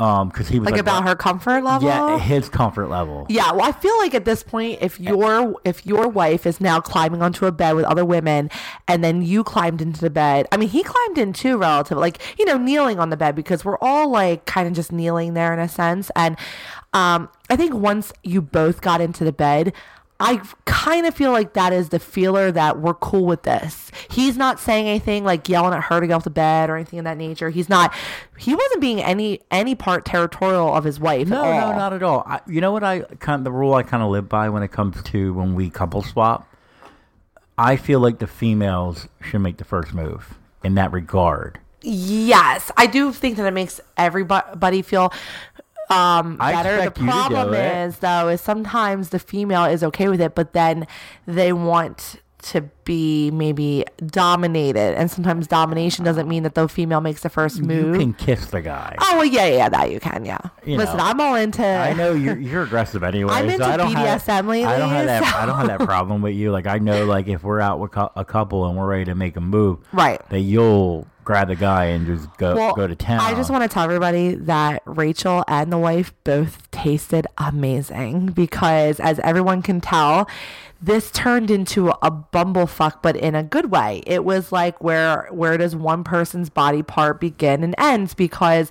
[0.00, 1.88] Um, because he was like, like, about her comfort level.
[1.88, 3.26] yeah, his comfort level.
[3.28, 6.80] Yeah, well, I feel like at this point, if your if your wife is now
[6.80, 8.48] climbing onto a bed with other women,
[8.86, 12.20] and then you climbed into the bed, I mean, he climbed in too, relative, like
[12.38, 15.52] you know, kneeling on the bed because we're all like kind of just kneeling there
[15.52, 16.36] in a sense, and
[16.92, 19.72] um, I think once you both got into the bed.
[20.20, 23.92] I kind of feel like that is the feeler that we're cool with this.
[24.10, 26.98] He's not saying anything like yelling at her to get off the bed or anything
[26.98, 27.50] of that nature.
[27.50, 27.94] He's not.
[28.36, 31.28] He wasn't being any any part territorial of his wife.
[31.28, 32.24] No, no, not at all.
[32.26, 34.64] I, you know what I kind of, the rule I kind of live by when
[34.64, 36.52] it comes to when we couple swap.
[37.56, 41.60] I feel like the females should make the first move in that regard.
[41.80, 45.12] Yes, I do think that it makes everybody feel
[45.90, 46.76] um I better.
[46.76, 50.20] The expect you to do problem is though is sometimes the female is okay with
[50.20, 50.86] it, but then
[51.26, 57.22] they want to be maybe dominated, and sometimes domination doesn't mean that the female makes
[57.22, 57.94] the first move.
[57.96, 58.94] You can kiss the guy.
[59.00, 60.38] oh well, yeah, yeah, that you can, yeah.
[60.64, 61.04] You Listen, know.
[61.04, 61.64] I'm all into.
[61.66, 63.32] I know you're you're aggressive anyway.
[63.32, 65.24] I'm so into I don't have, BDSM lately, I don't have that.
[65.32, 66.52] so- I don't have that problem with you.
[66.52, 69.16] Like I know, like if we're out with cou- a couple and we're ready to
[69.16, 70.20] make a move, Right.
[70.28, 73.20] That you'll grab the guy and just go Well, go to town.
[73.20, 78.98] I just want to tell everybody that Rachel and the wife both tasted amazing because,
[78.98, 80.26] as everyone can tell,
[80.80, 84.02] this turned into a bumblefuck, but in a good way.
[84.06, 88.14] It was like where where does one person's body part begin and ends?
[88.14, 88.70] Because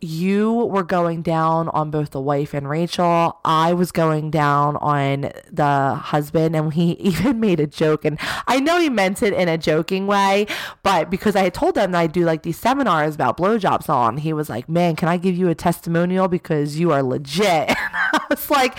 [0.00, 3.38] you were going down on both the wife and Rachel.
[3.44, 8.04] I was going down on the husband, and he even made a joke.
[8.04, 10.46] And I know he meant it in a joking way,
[10.82, 14.18] but because I had told him that I do like these seminars about blowjobs on,
[14.18, 17.70] he was like, Man, can I give you a testimonial because you are legit?
[17.90, 18.78] And I was like,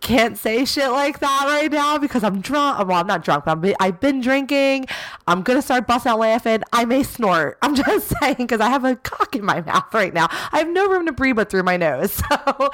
[0.00, 2.86] can't say shit like that right now because I'm drunk.
[2.86, 4.86] Well, I'm not drunk, but I'm, I've been drinking.
[5.26, 6.62] I'm going to start busting out laughing.
[6.72, 7.58] I may snort.
[7.62, 10.28] I'm just saying because I have a cock in my mouth right now.
[10.52, 12.22] I have no room to breathe but through my nose.
[12.38, 12.70] So,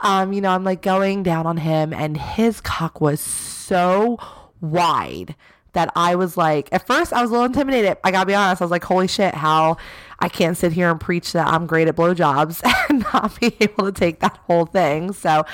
[0.00, 4.18] um, you know, I'm like going down on him, and his cock was so
[4.60, 5.34] wide
[5.74, 7.98] that I was like, at first I was a little intimidated.
[8.02, 8.62] I gotta be honest.
[8.62, 9.76] I was like, holy shit, how
[10.18, 13.84] I can't sit here and preach that I'm great at blowjobs and not be able
[13.84, 15.12] to take that whole thing.
[15.12, 15.44] So,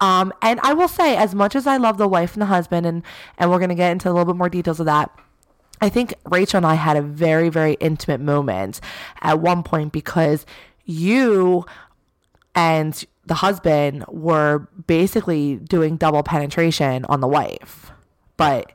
[0.00, 2.86] um, and I will say, as much as I love the wife and the husband,
[2.86, 3.02] and
[3.38, 5.10] and we're gonna get into a little bit more details of that.
[5.80, 8.80] I think Rachel and I had a very, very intimate moment
[9.20, 10.46] at one point because
[10.84, 11.66] you
[12.54, 17.90] and the husband were basically doing double penetration on the wife.
[18.36, 18.72] But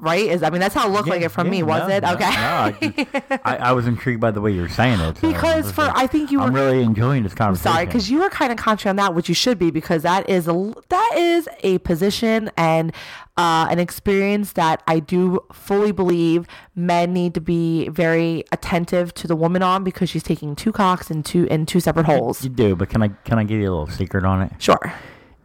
[0.00, 0.26] right?
[0.26, 2.02] Is I mean that's how it looked like it from me, was no, it?
[2.02, 2.24] no, Okay.
[2.30, 5.18] No, I, I, I was intrigued by the way you're saying it.
[5.18, 7.72] so Because for- is- I think you I'm were- really enjoying this conversation.
[7.72, 10.28] Sorry, because you were kind of contrary on that, which you should be, because that
[10.28, 12.92] is a that is a position and
[13.38, 19.26] uh, an experience that I do fully believe men need to be very attentive to
[19.26, 22.42] the woman on because she's taking two cocks in two in two separate holes.
[22.42, 24.52] you do, but can I can I give you a little secret on it?
[24.58, 24.92] Sure.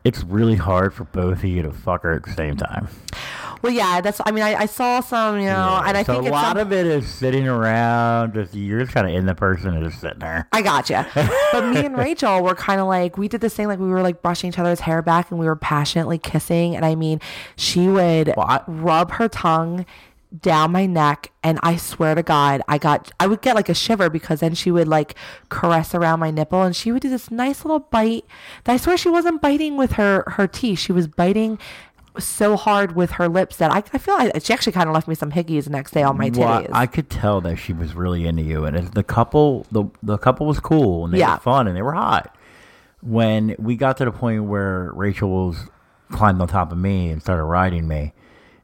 [0.04, 2.88] It's really hard for both of you to fuck her at the same time.
[3.62, 4.20] Well, yeah, that's.
[4.26, 6.58] I mean, I, I saw some, you know, and I so think a lot some-
[6.58, 8.34] of it is sitting around.
[8.34, 10.48] Just you're just kind of in the person and just sitting there.
[10.52, 11.08] I gotcha.
[11.52, 14.02] But me and Rachel were kind of like we did this thing like we were
[14.02, 16.76] like brushing each other's hair back and we were passionately kissing.
[16.76, 17.20] And I mean,
[17.56, 19.86] she would Well, I- rub her tongue
[20.42, 23.74] down my neck and I swear to God, I got I would get like a
[23.74, 25.16] shiver because then she would like
[25.50, 28.24] caress around my nipple and she would do this nice little bite.
[28.64, 30.80] That I swear she wasn't biting with her her teeth.
[30.80, 31.60] She was biting
[32.20, 35.08] so hard with her lips that I, I feel like she actually kind of left
[35.08, 36.70] me some hickeys the next day on my Well, titties.
[36.74, 40.46] I could tell that she was really into you, and the couple, the the couple
[40.48, 41.36] was cool and they Yeah.
[41.36, 42.36] were fun and they were hot.
[43.02, 45.68] When we got to the point where Rachel was
[46.12, 48.14] climbed on top of me and started riding me,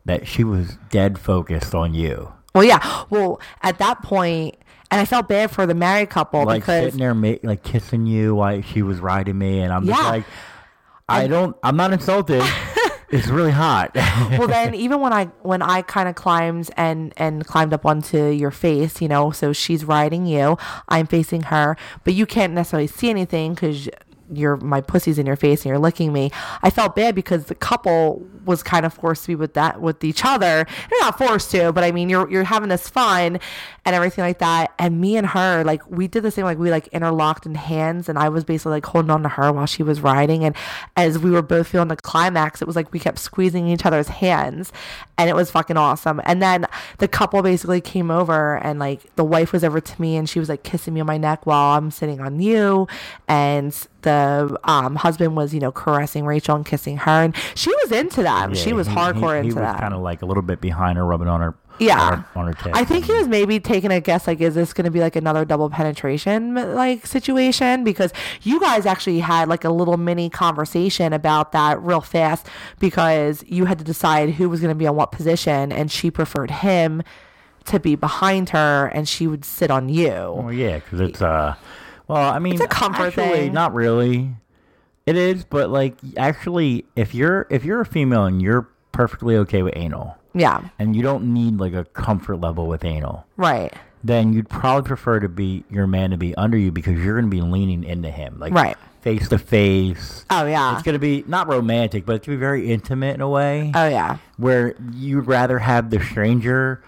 [0.05, 3.03] that she was dead focused on you, well, yeah.
[3.09, 4.55] Well, at that point,
[4.89, 8.35] and I felt bad for the married couple like because sitting there, like kissing you
[8.35, 10.25] while she was riding me, and I'm just like,
[11.09, 12.43] I don't, I'm not insulted.
[13.09, 13.91] it's really hot.
[13.95, 18.27] well then even when i when i kind of climbed and and climbed up onto
[18.27, 20.57] your face you know so she's riding you
[20.89, 23.89] i'm facing her but you can't necessarily see anything because
[24.31, 26.31] your my pussy's in your face and you're licking me.
[26.61, 30.03] I felt bad because the couple was kind of forced to be with that with
[30.03, 30.65] each other.
[30.89, 33.39] They're not forced to, but I mean you're you're having this fun
[33.87, 34.73] and everything like that.
[34.77, 38.09] And me and her, like we did the same, like we like interlocked in hands
[38.09, 40.57] and I was basically like holding on to her while she was riding and
[40.97, 44.09] as we were both feeling the climax, it was like we kept squeezing each other's
[44.09, 44.73] hands
[45.17, 46.19] and it was fucking awesome.
[46.25, 46.65] And then
[46.97, 50.37] the couple basically came over and like the wife was over to me and she
[50.37, 52.89] was like kissing me on my neck while I'm sitting on you
[53.29, 53.71] and
[54.01, 58.21] the um, husband was you know caressing Rachel and kissing her and she was into
[58.23, 58.49] that.
[58.49, 59.79] Yeah, she was he- hardcore he, into was that.
[59.79, 61.55] kind of like a little bit behind her, rubbing on her.
[61.79, 62.23] Yeah.
[62.35, 62.73] on her, on.
[62.73, 65.15] I think he was maybe taking a guess like, is this going to be like
[65.15, 67.83] another double penetration like situation?
[67.83, 68.11] Because
[68.41, 72.47] you guys actually had like a little mini conversation about that real fast
[72.79, 76.11] because you had to decide who was going to be on what position, and she
[76.11, 77.03] preferred him
[77.65, 80.09] to be behind her, and she would sit on you.
[80.09, 81.55] Well, yeah, because it's uh,
[82.07, 83.53] well, I mean, it's a comfort actually, thing.
[83.53, 84.31] Not really.
[85.05, 89.63] It is, but like, actually, if you're if you're a female and you're perfectly okay
[89.63, 93.73] with anal, Yeah, and you don't need like a comfort level with anal, right,
[94.03, 97.29] then you'd probably prefer to be your man to be under you because you're going
[97.29, 98.77] to be leaning into him, like Right.
[99.01, 100.25] face to face.
[100.29, 100.73] Oh, yeah.
[100.73, 103.29] it's going to be not romantic, but it's going to be very intimate in a
[103.29, 104.17] way oh yeah.
[104.37, 106.81] where you'd rather have the stranger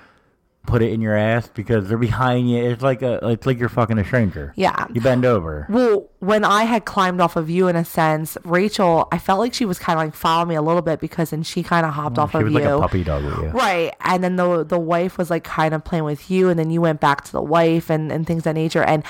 [0.65, 2.57] put it in your ass because they're behind you.
[2.71, 4.53] It's like a it's like you're fucking a stranger.
[4.55, 4.85] Yeah.
[4.93, 5.65] you bend over.
[5.69, 9.53] Well, when I had climbed off of you, in a sense, Rachel, I felt like
[9.55, 11.93] she was kind of like following me a little bit because then she kind of
[11.93, 12.53] hopped off She of you.
[12.53, 13.49] like a puppy dog with you.
[13.49, 13.95] Right.
[14.01, 16.81] And then the the wife was like kind of playing with you and then you
[16.81, 18.83] went back to the wife and, and things of that nature.
[18.83, 19.03] And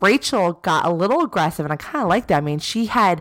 [0.00, 2.38] Rachel got a little aggressive and I kinda liked that.
[2.38, 3.20] I mean, she had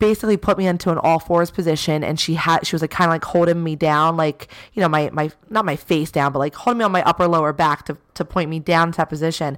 [0.00, 3.10] basically put me into an all fours position and she had she was like kinda
[3.10, 6.54] like holding me down, like, you know, my, my not my face down, but like
[6.56, 9.56] holding me on my upper lower back to, to point me down to that position.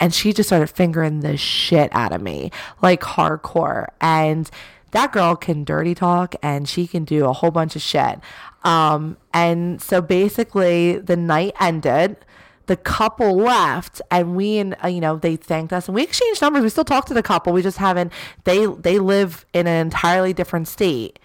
[0.00, 2.50] And she just started fingering the shit out of me.
[2.80, 3.88] Like hardcore.
[4.00, 4.50] And
[4.90, 8.18] that girl can dirty talk and she can do a whole bunch of shit.
[8.64, 12.16] Um, and so basically, the night ended.
[12.66, 16.40] The couple left, and we and uh, you know they thanked us, and we exchanged
[16.40, 16.62] numbers.
[16.62, 17.52] We still talk to the couple.
[17.52, 18.12] We just haven't.
[18.44, 21.18] They they live in an entirely different state,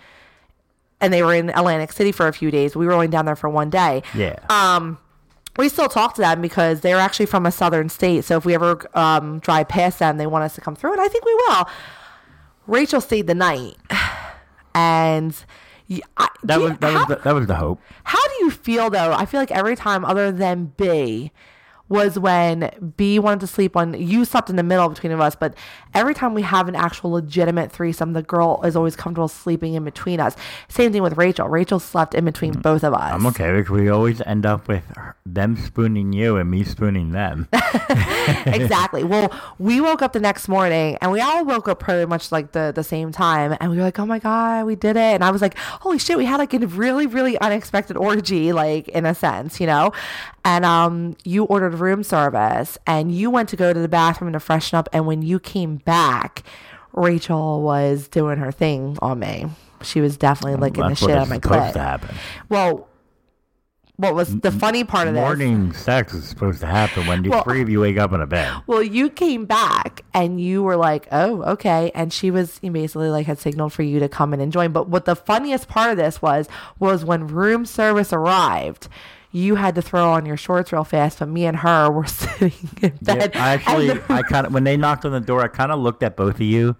[0.99, 2.75] and they were in Atlantic City for a few days.
[2.75, 4.39] We were only down there for one day Yeah.
[4.49, 4.97] Um,
[5.57, 8.23] we still talk to them because they're actually from a southern state.
[8.23, 11.01] So if we ever um, drive past them, they want us to come through, and
[11.01, 11.67] I think we will.
[12.67, 13.75] Rachel stayed the night,
[14.75, 15.35] and
[16.17, 17.79] I, that was that how, was the, that was the hope.
[18.03, 19.13] how do you feel though?
[19.13, 21.31] I feel like every time other than B
[21.89, 25.35] was when B wanted to sleep on you slept in the middle between of us,
[25.35, 25.53] but
[25.93, 29.83] every time we have an actual legitimate threesome, the girl is always comfortable sleeping in
[29.83, 30.35] between us.
[30.67, 31.47] Same thing with Rachel.
[31.47, 33.13] Rachel slept in between both of us.
[33.13, 34.83] I'm okay because we always end up with
[35.25, 37.47] them spooning you and me spooning them.
[38.45, 39.03] exactly.
[39.03, 42.51] Well, we woke up the next morning and we all woke up pretty much like
[42.51, 43.55] the, the same time.
[43.59, 44.99] And we were like, oh my God, we did it.
[44.99, 48.87] And I was like, holy shit, we had like a really, really unexpected orgy, like
[48.89, 49.91] in a sense, you know?
[50.43, 54.39] And um, you ordered room service and you went to go to the bathroom to
[54.39, 54.89] freshen up.
[54.93, 56.43] And when you came back,
[56.93, 59.45] Rachel was doing her thing on me.
[59.83, 61.81] She was definitely licking the shit out of my supposed to clit.
[61.83, 62.15] happen.
[62.49, 62.87] Well,
[63.97, 65.21] what was the funny part of this?
[65.21, 68.21] Morning sex is supposed to happen when the Well- three of you wake up in
[68.21, 68.51] a bed.
[68.67, 73.25] Well, you came back and you were like, "Oh, okay," and she was basically like
[73.25, 74.71] had signaled for you to come in and join.
[74.71, 76.47] But what the funniest part of this was
[76.79, 78.87] was when room service arrived.
[79.31, 82.53] You had to throw on your shorts real fast, but me and her were sitting
[82.81, 83.35] in Yeah, bed.
[83.35, 86.01] I actually, I kind of when they knocked on the door, I kind of looked
[86.03, 86.75] at both of you,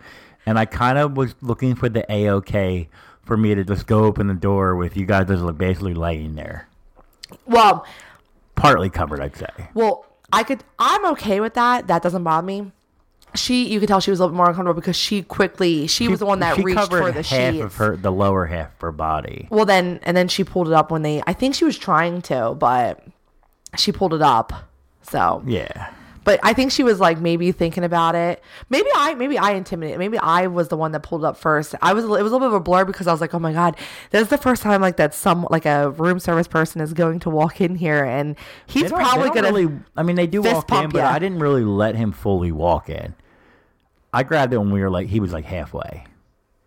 [0.45, 2.89] and I kind of was looking for the a okay
[3.23, 6.35] for me to just go open the door with you guys just like basically laying
[6.35, 6.69] there,
[7.45, 7.85] well,
[8.55, 9.49] partly covered, I'd say.
[9.73, 10.63] well, I could.
[10.79, 11.87] I'm okay with that.
[11.87, 12.71] That doesn't bother me.
[13.35, 16.07] She, you could tell she was a little bit more uncomfortable because she quickly, she,
[16.07, 17.63] was the one that she reached for the half sheets.
[17.63, 19.47] of her, the lower half of her body.
[19.51, 22.21] Well, then, and then she pulled it up when they, I think she was trying
[22.23, 23.03] to, but
[23.77, 24.53] she pulled it up.
[25.03, 25.93] So, Yeah,
[26.27, 28.43] but I think she was like maybe thinking about it.
[28.69, 29.97] Maybe I, maybe I intimidated.
[29.97, 31.73] Maybe I was the one that pulled up first.
[31.81, 33.39] I was, it was a little bit of a blur because I was like, oh
[33.39, 33.77] my God,
[34.11, 37.19] this is the first time like that some, like a room service person is going
[37.21, 39.79] to walk in here and he's They don't- they probably going to, really.
[39.95, 41.01] I mean, they do walk in, but.
[41.05, 43.15] I didn't really let him fully walk in.
[44.13, 46.03] I grabbed it when we were like, he was like halfway.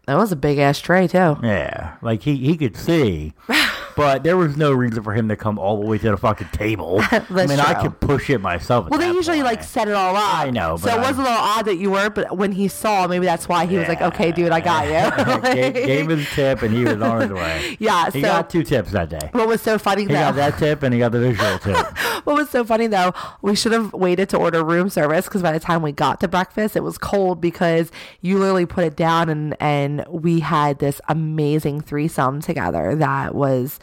[0.07, 1.37] that was a big ass tray too.
[1.43, 3.35] Yeah, like he he could see,
[4.01, 6.49] but there was no reason for him to come all the way to the fucking
[6.53, 7.01] table.
[7.11, 8.89] I mean, I could push it myself.
[8.89, 9.45] Well, they usually point.
[9.59, 10.35] like set it all up.
[10.39, 13.07] I know, So it was a little odd that you weren't, but when he saw,
[13.07, 16.63] maybe that's why he was like, "Okay, dude, I got you." gave, gave his tip,
[16.63, 17.51] and he was on his way.
[17.79, 19.29] Yeah, he so- got two tips that day.
[19.33, 20.15] what was so funny He though?
[20.15, 21.77] got that tip, and he got the visual tip.
[22.25, 23.13] What was so funny though,
[23.43, 26.29] we should have waited to order room service because by the time we got to
[26.29, 27.91] breakfast, it was cold because
[28.21, 33.79] you literally put it down and and we had this amazing threesome together that was,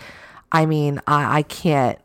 [0.51, 1.99] I mean, I, I can't.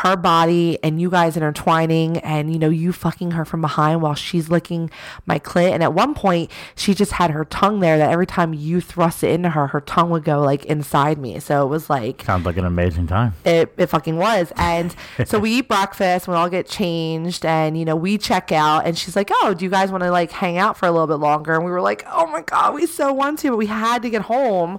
[0.00, 4.14] Her body and you guys intertwining, and you know, you fucking her from behind while
[4.14, 4.90] she's licking
[5.24, 5.70] my clit.
[5.70, 9.24] And at one point, she just had her tongue there that every time you thrust
[9.24, 11.40] it into her, her tongue would go like inside me.
[11.40, 13.32] So it was like, Sounds like an amazing time.
[13.44, 14.52] it, it fucking was.
[14.56, 14.94] And
[15.24, 18.98] so we eat breakfast, we all get changed, and you know, we check out and
[18.98, 21.14] she's like, Oh, do you guys want to like hang out for a little bit
[21.14, 21.54] longer?
[21.54, 24.10] And we were like, Oh my god, we so want to, but we had to
[24.10, 24.78] get home.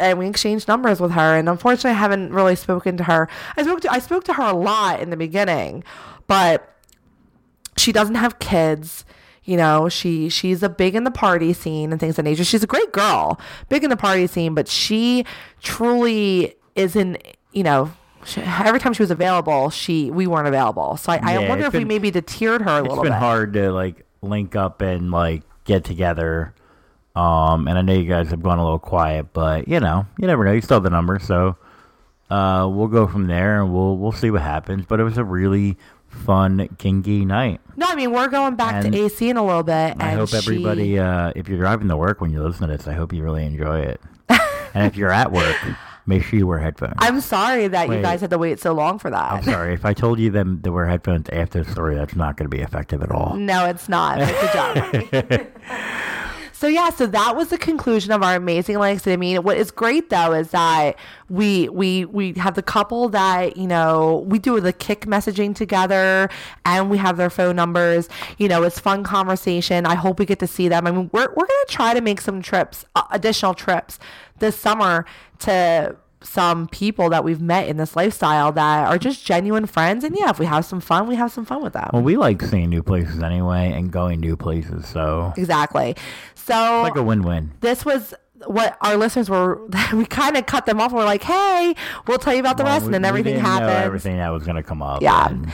[0.00, 3.28] And we exchanged numbers with her, and unfortunately, I haven't really spoken to her.
[3.56, 5.84] I spoke to I spoke to her a lot in the beginning,
[6.26, 6.66] but
[7.76, 9.04] she doesn't have kids.
[9.44, 12.44] You know, she she's a big in the party scene and things of that nature.
[12.44, 15.24] She's a great girl, big in the party scene, but she
[15.62, 17.18] truly isn't.
[17.52, 17.90] You know,
[18.24, 20.96] she, every time she was available, she we weren't available.
[20.98, 23.12] So I, I wonder it's if we been- maybe deterred her a It's little been
[23.12, 26.54] hard to like link up and like get together.
[27.16, 30.26] Um, and I know you guys have gone a little quiet, but you know, you
[30.26, 30.52] never know.
[30.52, 31.56] You still have the number, so
[32.30, 34.86] uh, we'll go from there and we'll we'll see what happens.
[34.86, 35.76] But it was a really
[36.08, 37.60] fun kinky night.
[37.76, 39.96] No, I mean we're going back And to AC in a little bit.
[40.00, 42.86] I hope she- everybody, uh, if you're driving to work when you listen to this,
[42.86, 44.00] I hope you really enjoy it.
[44.74, 45.56] and if you're at work,
[46.06, 46.94] make sure you wear headphones.
[46.98, 49.32] I'm sorry that you guys had to wait so long for that.
[49.32, 51.94] I'm sorry if I told you them to wear headphones after the story.
[51.96, 53.34] That's not going to be effective at all.
[53.36, 54.18] No, it's not.
[54.18, 55.46] But good job.
[56.60, 59.06] so yeah, so that was the conclusion of our amazing likes.
[59.06, 60.98] I mean, what is great though is that
[61.30, 66.28] we we we have the couple that you know we do the Kik messaging together,
[66.66, 68.10] and we have their phone numbers.
[68.36, 69.86] You know, it's fun conversation.
[69.86, 70.86] I hope we get to see them.
[70.86, 73.98] I mean, we're we're gonna try to make some trips, uh, additional trips
[74.38, 75.06] this summer
[75.38, 80.14] to some people that we've met in this lifestyle that are just genuine friends and
[80.18, 82.42] yeah if we have some fun we have some fun with them Well, we like
[82.42, 85.96] seeing new places anyway and going new places, so Exactly.
[86.34, 87.52] So like a win-win.
[87.60, 88.12] this was
[88.46, 89.60] what our listeners were.
[89.92, 90.90] We kind of cut them off.
[90.92, 91.74] and We're like, "Hey,
[92.06, 93.70] we'll tell you about the Well, rest," we- and then everything happens.
[93.70, 95.02] Everything that was going to come up.
[95.02, 95.28] Yeah.
[95.28, 95.52] and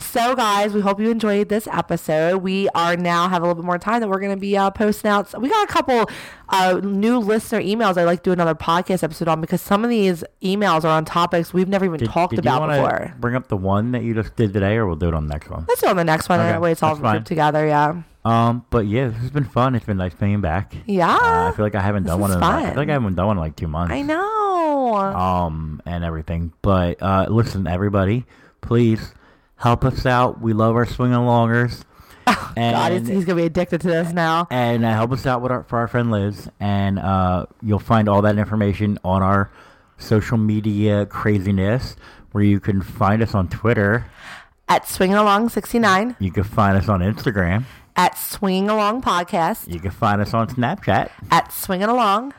[0.00, 2.38] So, guys, we hope you enjoyed this episode.
[2.38, 4.70] We are now have a little bit more time that we're going to be uh,
[4.70, 5.28] posting out.
[5.28, 6.10] So We got a couple
[6.48, 7.96] uh, new listener emails.
[7.96, 11.04] I'd like to do another podcast episode on because some of these emails are on
[11.04, 13.14] topics we've never even Did, talked did about you before.
[13.20, 15.32] Bring up the one that you just did today, or we'll do it on the
[15.32, 15.66] next one.
[15.68, 16.40] Let's do it on the next one.
[16.40, 17.12] Okay, That way it's all fine.
[17.12, 17.66] grouped together.
[17.66, 18.02] Yeah.
[18.24, 19.74] Um, but yeah, this has been fun.
[19.74, 20.74] It's been nice being back.
[20.86, 21.08] Yeah.
[21.14, 22.42] Uh, I feel like I haven't This done one in.
[22.42, 23.92] I feel like I haven't done one in like two months.
[23.94, 24.94] I know.
[24.96, 26.52] um, and everything.
[26.62, 28.26] But uh, listen, everybody,
[28.60, 29.14] please
[29.60, 30.40] help us out.
[30.40, 31.84] We love our swinging alongers.
[32.56, 34.46] and God, he's, to be addicted to this now.
[34.50, 36.48] and uh, help us out with our, for our friend Liz.
[36.60, 39.50] And uh, you'll find all that information on our
[39.98, 41.96] social media craziness,
[42.32, 44.06] where you can find us on Twitter.
[44.68, 47.64] At Swinging Along 69, You can find us on Instagram.
[47.96, 51.10] at Swing Along Podcast, You can find us on Snapchat.
[51.32, 52.32] at Swinging Along,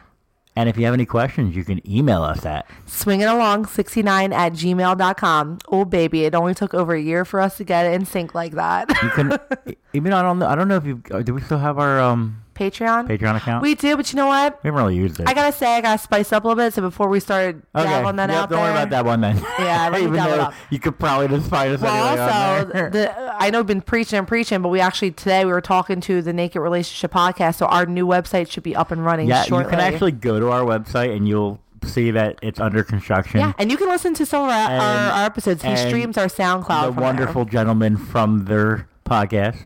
[0.56, 4.52] And if you have any questions, you can email us at swinging along 69 at
[4.52, 5.60] gmail.com.
[5.70, 8.36] Oh, baby, it only took over a year for us to get it in sync
[8.36, 8.89] like that.
[9.02, 9.38] you can
[9.93, 12.43] even I don't know I don't know if you do we still have our um
[12.54, 13.08] Patreon?
[13.08, 13.62] Patreon account?
[13.64, 14.62] We do, but you know what?
[14.64, 15.28] we haven't really used it.
[15.28, 16.74] I gotta say, I gotta spice up a little bit.
[16.74, 17.86] So before we start Okay.
[17.89, 19.38] dabbling that Yep, out don't there, worry about that one then.
[19.60, 20.54] Yeah, let me Even though up.
[20.70, 24.28] you could probably just find us Well, also, the, I know we've been preaching and
[24.28, 27.86] preaching, but we actually today we were talking to the Naked Relationship podcast, so our
[27.86, 29.66] new website should be up and running yeah, shortly.
[29.66, 33.39] you can actually go to our website and you'll see that it's under construction.
[33.39, 35.64] yeah, and you can listen to some of our, our, And- our episodes.
[35.64, 36.68] He streams our SoundCloud.
[36.68, 37.04] the from there.
[37.04, 39.66] wonderful gentleman from their podcast.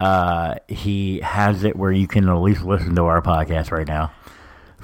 [0.00, 4.10] Uh, he has it where you can at least listen to our podcast right now.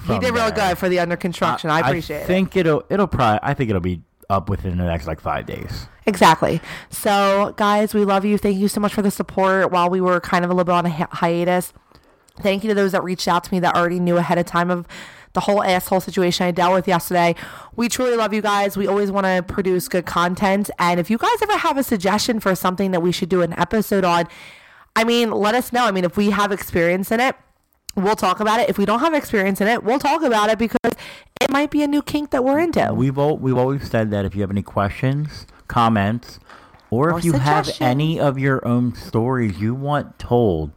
[0.07, 1.71] He did real good for the under construction.
[1.71, 2.27] I appreciate I it.
[2.27, 5.87] think it'll it'll probably I think it'll be up within the next like five days.
[6.05, 6.61] Exactly.
[6.91, 8.39] So, guys, we love you.
[8.39, 10.75] Thank you so much for the support while we were kind of a little bit
[10.75, 11.73] on a hi- hiatus.
[12.41, 14.71] Thank you to those that reached out to me that already knew ahead of time
[14.71, 14.87] of
[15.33, 17.35] the whole asshole situation I dealt with yesterday.
[17.75, 18.77] We truly love you guys.
[18.77, 20.71] We always want to produce good content.
[20.79, 23.53] And if you guys ever have a suggestion for something that we should do an
[23.59, 24.29] episode on,
[24.97, 25.85] I mean, let us know.
[25.85, 27.37] I mean, if we have experience in it,
[27.95, 28.69] we'll talk about it.
[28.69, 30.79] If we don't have experience in it, we'll talk about it because
[31.41, 32.93] it might be a new kink that we're into.
[32.95, 36.41] We've al- we've always said that if you have any questions, comments,
[36.91, 40.73] or Or if you have any of your own stories you want told,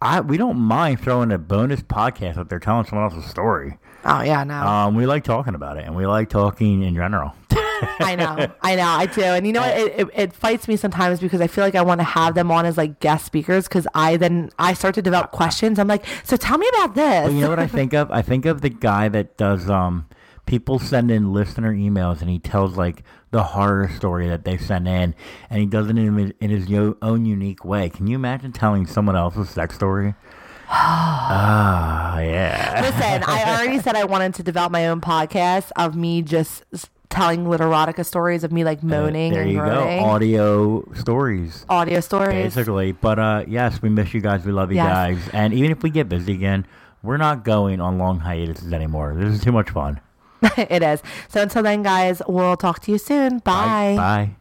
[0.00, 3.78] I we don't mind throwing a bonus podcast if they're telling someone else's story.
[4.04, 4.54] Oh yeah, no.
[4.54, 7.34] Um, we like talking about it, and we like talking in general.
[8.00, 9.22] I know, I know, I do.
[9.22, 9.76] And you know what?
[9.78, 12.50] It, it, it fights me sometimes because I feel like I want to have them
[12.50, 15.78] on as like guest speakers because I then I start to develop questions.
[15.78, 17.32] I'm like, so tell me about this.
[17.32, 18.10] You know what I think of?
[18.10, 20.08] I think of the guy that does um
[20.46, 23.02] people send in listener emails and he tells like
[23.32, 25.12] the horror story that they sent in
[25.50, 26.70] and he does it in, his- in his
[27.02, 27.88] own unique way.
[27.90, 30.14] Can you imagine telling someone else's sex story?
[30.68, 32.80] Ah, yeah.
[32.82, 36.64] Listen, I already said I wanted to develop my own podcast of me just
[37.08, 40.00] telling little erotica stories of me like moaning there and you groaning.
[40.02, 40.04] go.
[40.04, 41.64] Audio stories.
[41.68, 42.54] Audio stories.
[42.54, 42.92] Basically.
[42.92, 44.44] But uh yes, we miss you guys.
[44.44, 44.88] We love you Yes.
[44.88, 45.28] guys.
[45.32, 46.66] And even if we get busy again,
[47.02, 49.14] we're not going on long hiatuses anymore.
[49.16, 50.00] This is too much fun.
[50.56, 51.02] it is.
[51.28, 53.38] So until then, guys, we'll talk to you soon.
[53.38, 53.94] Bye.
[53.96, 54.36] Bye.